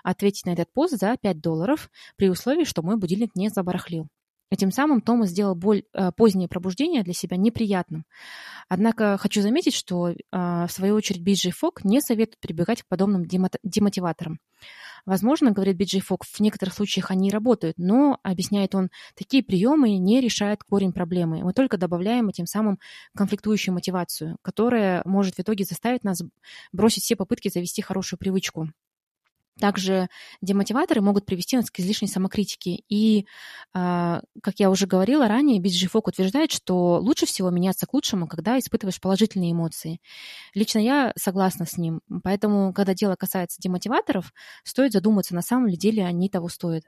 [0.04, 4.08] Ответить на этот пост за 5 долларов при условии, что мой будильник не забарахлил.
[4.52, 8.06] И тем самым Томас сделал боль, э, позднее пробуждение для себя неприятным.
[8.70, 13.26] Однако хочу заметить, что э, в свою очередь Биджей Фок не советует прибегать к подобным
[13.26, 14.40] демотиваторам.
[15.06, 20.22] Возможно, говорит Биджей Фок, в некоторых случаях они работают, но, объясняет он, такие приемы не
[20.22, 21.44] решают корень проблемы.
[21.44, 22.80] Мы только добавляем этим самым
[23.16, 26.22] конфликтующую мотивацию, которая может в итоге заставить нас
[26.72, 28.70] бросить все попытки завести хорошую привычку.
[29.60, 30.10] Также
[30.42, 32.84] демотиваторы могут привести нас к излишней самокритике.
[32.90, 33.28] И,
[33.74, 38.58] а, как я уже говорила ранее, Фок утверждает, что лучше всего меняться к лучшему, когда
[38.58, 40.00] испытываешь положительные эмоции.
[40.56, 42.02] Лично я согласна с ним.
[42.24, 44.34] Поэтому, когда дело касается демотиваторов,
[44.64, 46.84] стоит задуматься, на самом ли деле они того стоят.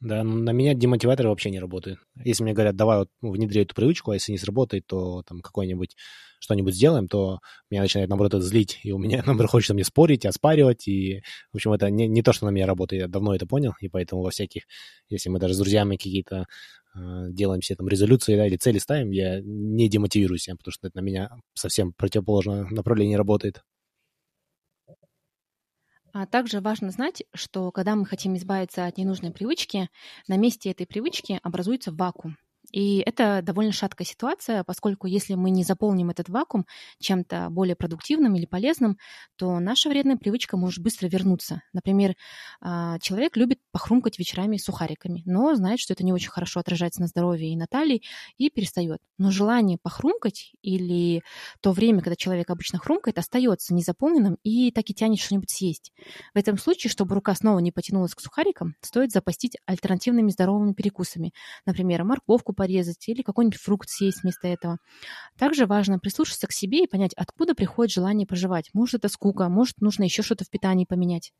[0.00, 2.00] Да, на меня демотиваторы вообще не работают.
[2.24, 5.94] Если мне говорят, давай вот внедри эту привычку, а если не сработает, то там какой-нибудь
[6.40, 7.40] что-нибудь сделаем, то
[7.70, 11.22] меня начинает, наоборот, это злить, и у меня, наоборот, хочется мне спорить, оспаривать, и,
[11.52, 13.88] в общем, это не, не то, что на меня работает, я давно это понял, и
[13.88, 14.62] поэтому во всяких,
[15.10, 16.46] если мы даже с друзьями какие-то
[16.96, 20.86] э, делаем все там резолюции да, или цели ставим, я не демотивирую себя, потому что
[20.88, 23.62] это на меня совсем противоположное направление работает.
[26.12, 29.88] А также важно знать, что когда мы хотим избавиться от ненужной привычки,
[30.28, 32.36] на месте этой привычки образуется вакуум.
[32.70, 36.66] И это довольно шаткая ситуация, поскольку если мы не заполним этот вакуум
[36.98, 38.98] чем-то более продуктивным или полезным,
[39.36, 41.62] то наша вредная привычка может быстро вернуться.
[41.72, 42.14] Например,
[42.60, 47.06] а, человек любит похрумкать вечерами сухариками, но знает, что это не очень хорошо отражается на
[47.06, 48.02] здоровье и на талии,
[48.36, 49.00] и перестает.
[49.18, 51.22] Но желание похрумкать или
[51.60, 55.92] то время, когда человек обычно хрумкает, остается незаполненным и так и тянет что-нибудь съесть.
[56.34, 61.32] В этом случае, чтобы рука снова не потянулась к сухарикам, стоит запастить альтернативными здоровыми перекусами.
[61.66, 64.76] Например, морковку порезать или какой-нибудь фрукт съесть вместо этого.
[65.38, 68.68] Также важно прислушаться к себе и понять, откуда приходит желание проживать.
[68.74, 71.32] Может, это скука, может, нужно еще что-то в питании поменять.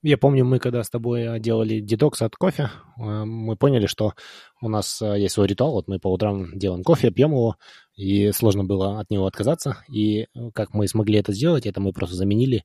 [0.00, 4.14] Я помню, мы когда с тобой э, делали детокс от кофе, э, мы поняли, что
[4.62, 5.72] у нас э, есть свой ритуал.
[5.72, 7.56] Вот мы по утрам делаем кофе, пьем его,
[7.94, 9.84] и сложно было от него отказаться.
[9.92, 12.62] И как мы смогли это сделать, это мы просто заменили Э,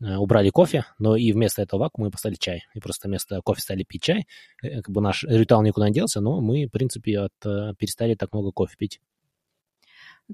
[0.00, 2.64] убрали кофе, но и вместо этого вакуума мы поставили чай.
[2.74, 4.26] И просто вместо кофе стали пить чай.
[4.62, 8.14] Э, как бы наш ритуал никуда не делся, но мы, в принципе, от, э, перестали
[8.14, 9.00] так много кофе пить.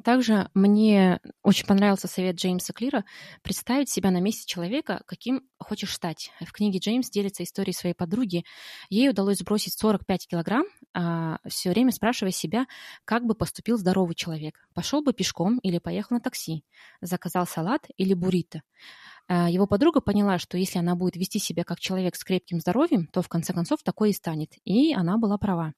[0.02, 3.04] Также мне очень понравился совет Джеймса Клира
[3.42, 6.32] представить себя на месте человека, каким хочешь стать.
[6.40, 8.44] В книге Джеймс делится историей своей подруги.
[8.90, 12.66] Ей удалось сбросить 45 килограмм, а, все время спрашивая себя,
[13.04, 14.66] как бы поступил здоровый человек.
[14.74, 16.64] Пошел бы пешком или поехал на такси,
[17.00, 18.62] заказал салат или буррито.
[19.26, 23.06] А, его подруга поняла, что если она будет вести себя как человек с крепким здоровьем,
[23.06, 24.52] то в конце концов такое и станет.
[24.64, 25.72] И она была права.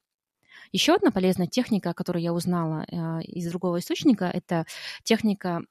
[0.72, 4.66] Еще одна полезная техника, которую я узнала а, из другого источника, это
[5.04, 5.62] техника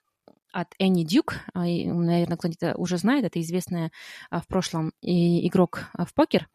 [0.51, 1.35] от Энни Дюк.
[1.53, 3.91] Наверное, кто-то уже знает, это известная
[4.31, 6.47] в прошлом игрок в покер.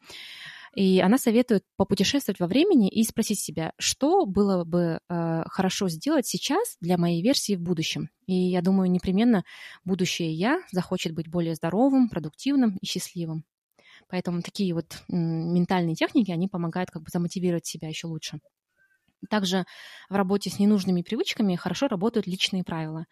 [0.74, 6.26] И она советует попутешествовать во времени и спросить себя, что было бы э, хорошо сделать
[6.26, 8.08] сейчас для моей версии в будущем.
[8.26, 9.44] И я думаю, непременно
[9.84, 13.44] будущее я захочет быть более здоровым, продуктивным и счастливым.
[14.08, 18.40] Поэтому такие вот ментальные техники, они помогают как бы замотивировать себя еще лучше.
[19.28, 19.64] Также
[20.08, 23.06] в работе с ненужными привычками хорошо работают личные правила.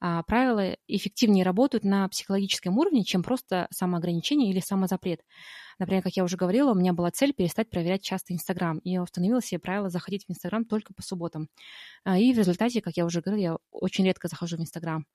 [0.00, 5.20] А правила эффективнее работают на психологическом уровне, чем просто самоограничение или самозапрет.
[5.78, 8.78] Например, как я уже говорила, у меня была цель перестать проверять часто Инстаграм.
[8.78, 11.48] И я установила себе правило заходить в Инстаграм только по субботам.
[12.04, 15.06] А, и в результате, как я уже говорила, я очень редко захожу в Инстаграм.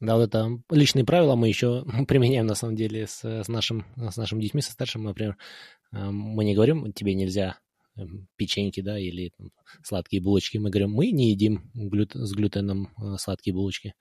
[0.00, 4.16] Да, вот это личные правила мы еще применяем на самом деле с, с, нашим, с
[4.16, 5.38] нашими детьми, со старшим, например.
[5.92, 7.58] Э, мы не говорим, тебе нельзя Эм,
[8.36, 9.50] печеньки, да, или там,
[9.82, 10.58] сладкие булочки.
[10.58, 13.94] Мы говорим, мы не едим глют, с глютеном э, сладкие булочки.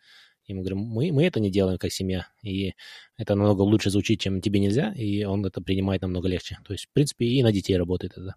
[0.46, 2.28] И мы говорим, мы, мы это не делаем как семья.
[2.44, 2.74] И
[3.18, 6.58] это намного лучше звучит, чем тебе нельзя, и он это принимает намного легче.
[6.66, 8.36] То есть, в принципе, и на детей работает это.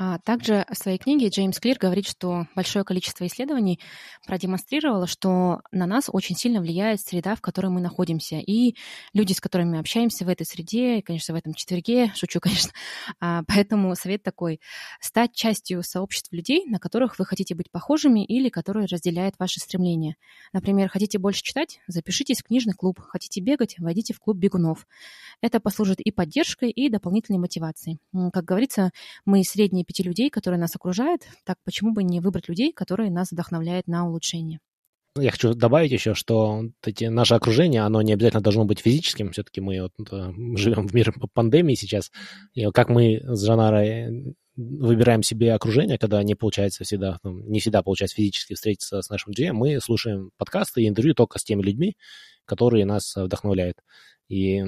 [0.00, 3.80] А также в своей книге Джеймс Клир говорит, что большое количество исследований
[4.28, 8.36] продемонстрировало, что на нас очень сильно влияет среда, в которой мы находимся.
[8.36, 8.76] И
[9.12, 12.70] люди, с которыми мы общаемся в этой среде, конечно, в этом четверге, шучу, конечно.
[13.18, 14.60] А, поэтому совет такой–
[15.00, 20.14] стать частью сообществ людей, на которых вы хотите быть похожими или которые разделяют ваши стремления.
[20.52, 23.00] Например, хотите больше читать– запишитесь в книжный клуб.
[23.00, 24.86] Хотите бегать– войдите в клуб бегунов.
[25.40, 27.98] Это послужит и поддержкой, и дополнительной мотивацией.
[28.32, 28.92] Как говорится,
[29.24, 33.32] мы средние пяти людей, которые нас окружают, так почему бы не выбрать людей, которые нас
[33.32, 34.60] вдохновляют на улучшение?
[35.16, 39.32] Я хочу добавить еще, что эти, наше окружение, оно не обязательно должно быть физическим.
[39.32, 42.12] Все-таки мы вот, э, живем в мире пандемии сейчас.
[42.54, 47.82] И как мы с Жанарой выбираем себе окружение, когда не получается всегда, ну, не всегда
[47.82, 51.96] получается физически встретиться с нашим друзьям, мы слушаем подкасты и интервью только с теми людьми,
[52.44, 53.78] которые нас вдохновляют.
[54.28, 54.62] И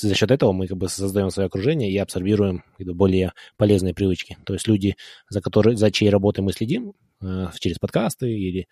[0.00, 4.36] за счет этого мы как бы создаем свое окружение и абсорбируем более полезные привычки.
[4.44, 4.96] То есть люди,
[5.28, 8.68] за, которые, за чьей работой мы следим, э, через подкасты или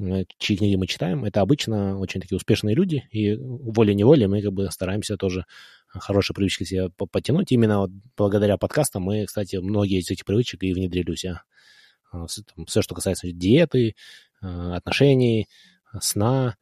[0.00, 4.52] э, чьи книги мы читаем, это обычно очень такие успешные люди, и волей-неволей мы как
[4.52, 5.44] бы стараемся тоже
[5.88, 7.50] хорошие привычки себе потянуть.
[7.52, 11.42] Именно вот благодаря подкастам мы, кстати, многие из этих привычек и внедрили у себя.
[12.12, 12.26] Э,
[12.66, 13.94] все, что касается диеты,
[14.40, 15.48] отношений,
[16.00, 16.56] сна,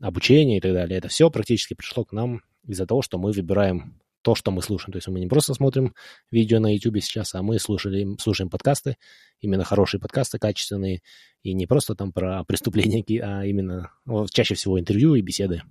[0.00, 4.00] обучения и так далее, это все практически пришло к нам из-за того, что мы выбираем
[4.22, 4.92] то, что мы слушаем.
[4.92, 5.94] То есть мы не просто смотрим
[6.30, 8.96] видео на YouTube сейчас, а мы слушали, слушаем подкасты,
[9.40, 11.02] именно хорошие подкасты, качественные,
[11.42, 15.62] и не просто там про преступления, а именно ну, чаще всего интервью и беседы.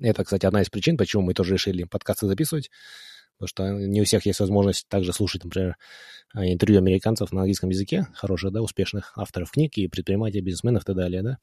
[0.00, 2.70] Это, кстати, одна из причин, почему мы тоже решили подкасты записывать,
[3.36, 5.76] потому что не у всех есть возможность также слушать, например,
[6.34, 10.96] интервью американцев на английском языке, хороших, да, успешных авторов книг и предпринимателей, бизнесменов и так
[10.96, 11.38] далее, да.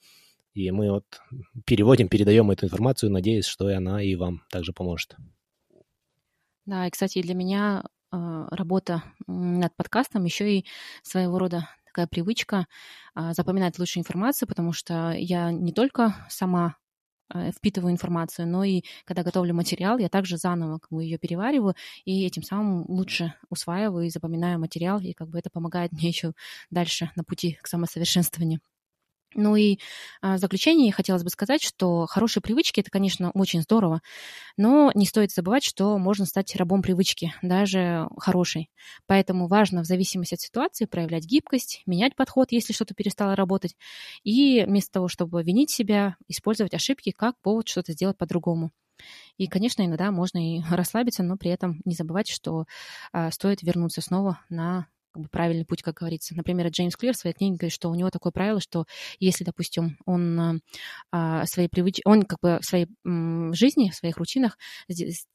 [0.55, 1.03] И мы вот
[1.65, 5.17] переводим, передаем эту информацию, надеясь, что и она и вам также поможет.
[6.65, 10.65] Да, и, кстати, для меня э, работа над подкастом еще и
[11.03, 12.67] своего рода такая привычка
[13.15, 16.77] э, запоминать лучшую информацию, потому что я не только сама
[17.33, 21.75] э, впитываю информацию, но и когда готовлю материал, я также заново как бы, ее перевариваю
[22.05, 26.31] и этим самым лучше усваиваю и запоминаю материал, и как бы это помогает мне еще
[26.71, 28.61] дальше на пути к самосовершенствованию.
[29.35, 29.79] Ну и
[30.21, 34.01] а, в заключение хотелось бы сказать, что хорошие привычки это, конечно, очень здорово,
[34.57, 38.69] но не стоит забывать, что можно стать рабом привычки, даже хорошей.
[39.07, 43.75] Поэтому важно в зависимости от ситуации проявлять гибкость, менять подход, если что-то перестало работать,
[44.23, 48.71] и вместо того, чтобы винить себя, использовать ошибки как повод что-то сделать по-другому.
[49.37, 52.65] И, конечно, иногда можно и расслабиться, но при этом не забывать, что
[53.11, 56.35] а, стоит вернуться снова на как бы правильный путь, как говорится.
[56.35, 58.85] Например, Джеймс Клир в своей книге говорит, что у него такое правило, что
[59.19, 60.61] если, допустим, он
[61.11, 64.57] а, свои привычки, он как бы в своей м, жизни, в своих рутинах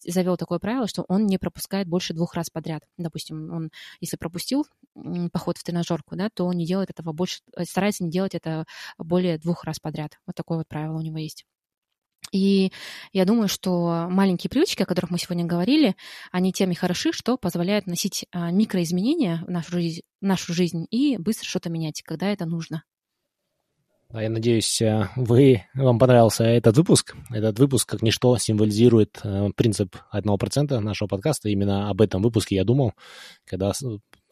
[0.04, 2.82] завел такое правило, что он не пропускает больше двух раз подряд.
[2.98, 3.70] Допустим, он,
[4.00, 4.66] если пропустил
[5.32, 8.66] поход в тренажерку, да, то он не делает этого больше, э, старается не делать это
[8.98, 10.18] более двух раз подряд.
[10.26, 11.46] Вот такое вот правило у него есть.
[12.32, 12.70] И
[13.12, 15.96] я думаю, что маленькие привычки, о которых мы сегодня говорили,
[16.30, 20.86] они тем и хороши, что позволяют носить а, микроизменения в нашу жизнь, в нашу жизнь
[20.90, 22.84] и быстро что-то менять, когда это нужно.
[24.12, 27.14] Да, я надеюсь, э, вы, вам понравился этот выпуск.
[27.30, 31.48] Этот выпуск, как ничто, символизирует э, принцип 1% нашего подкаста.
[31.48, 32.92] Именно об этом выпуске я думал,
[33.46, 33.70] когда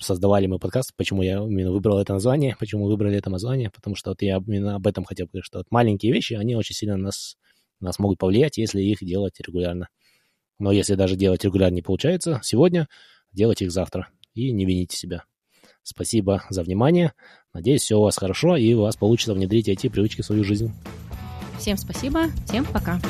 [0.01, 4.11] создавали мы подкаст, почему я именно выбрал это название, почему выбрали это название, потому что
[4.11, 7.37] вот я именно об этом хотел говорить, что вот маленькие вещи, они очень сильно нас
[7.81, 9.89] нас могут повлиять, если их делать регулярно.
[10.59, 12.89] Но если даже делать регулярно не получается сегодня,
[13.33, 15.25] делайте их завтра и не вините себя.
[15.83, 17.13] Спасибо за внимание.
[17.55, 20.73] Надеюсь, все у вас хорошо и у вас получится внедрить эти привычки в свою жизнь.
[21.59, 23.01] Всем спасибо, всем пока.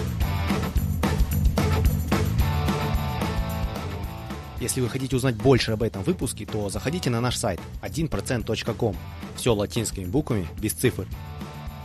[4.61, 8.97] Если вы хотите узнать больше об этом выпуске, то заходите на наш сайт 1%.com.
[9.37, 11.07] Все латинскими буквами, без цифр.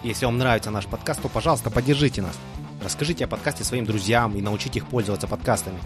[0.03, 2.37] Если вам нравится наш подкаст, то, пожалуйста, поддержите нас.
[2.83, 5.79] Расскажите о подкасте своим друзьям и научите их пользоваться подкастами.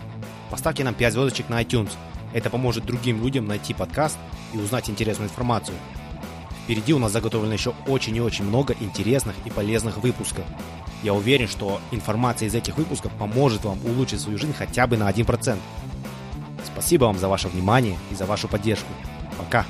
[0.50, 1.92] Поставьте нам 5 звездочек на iTunes.
[2.34, 4.18] Это поможет другим людям найти подкаст
[4.52, 5.78] и узнать интересную информацию.
[6.64, 10.44] Впереди у нас заготовлено еще очень и очень много интересных и полезных выпусков.
[11.04, 15.08] Я уверен, что информация из этих выпусков поможет вам улучшить свою жизнь хотя бы на
[15.08, 15.58] 1%.
[16.66, 18.92] Спасибо вам за ваше внимание и за вашу поддержку.
[19.38, 19.66] Пока!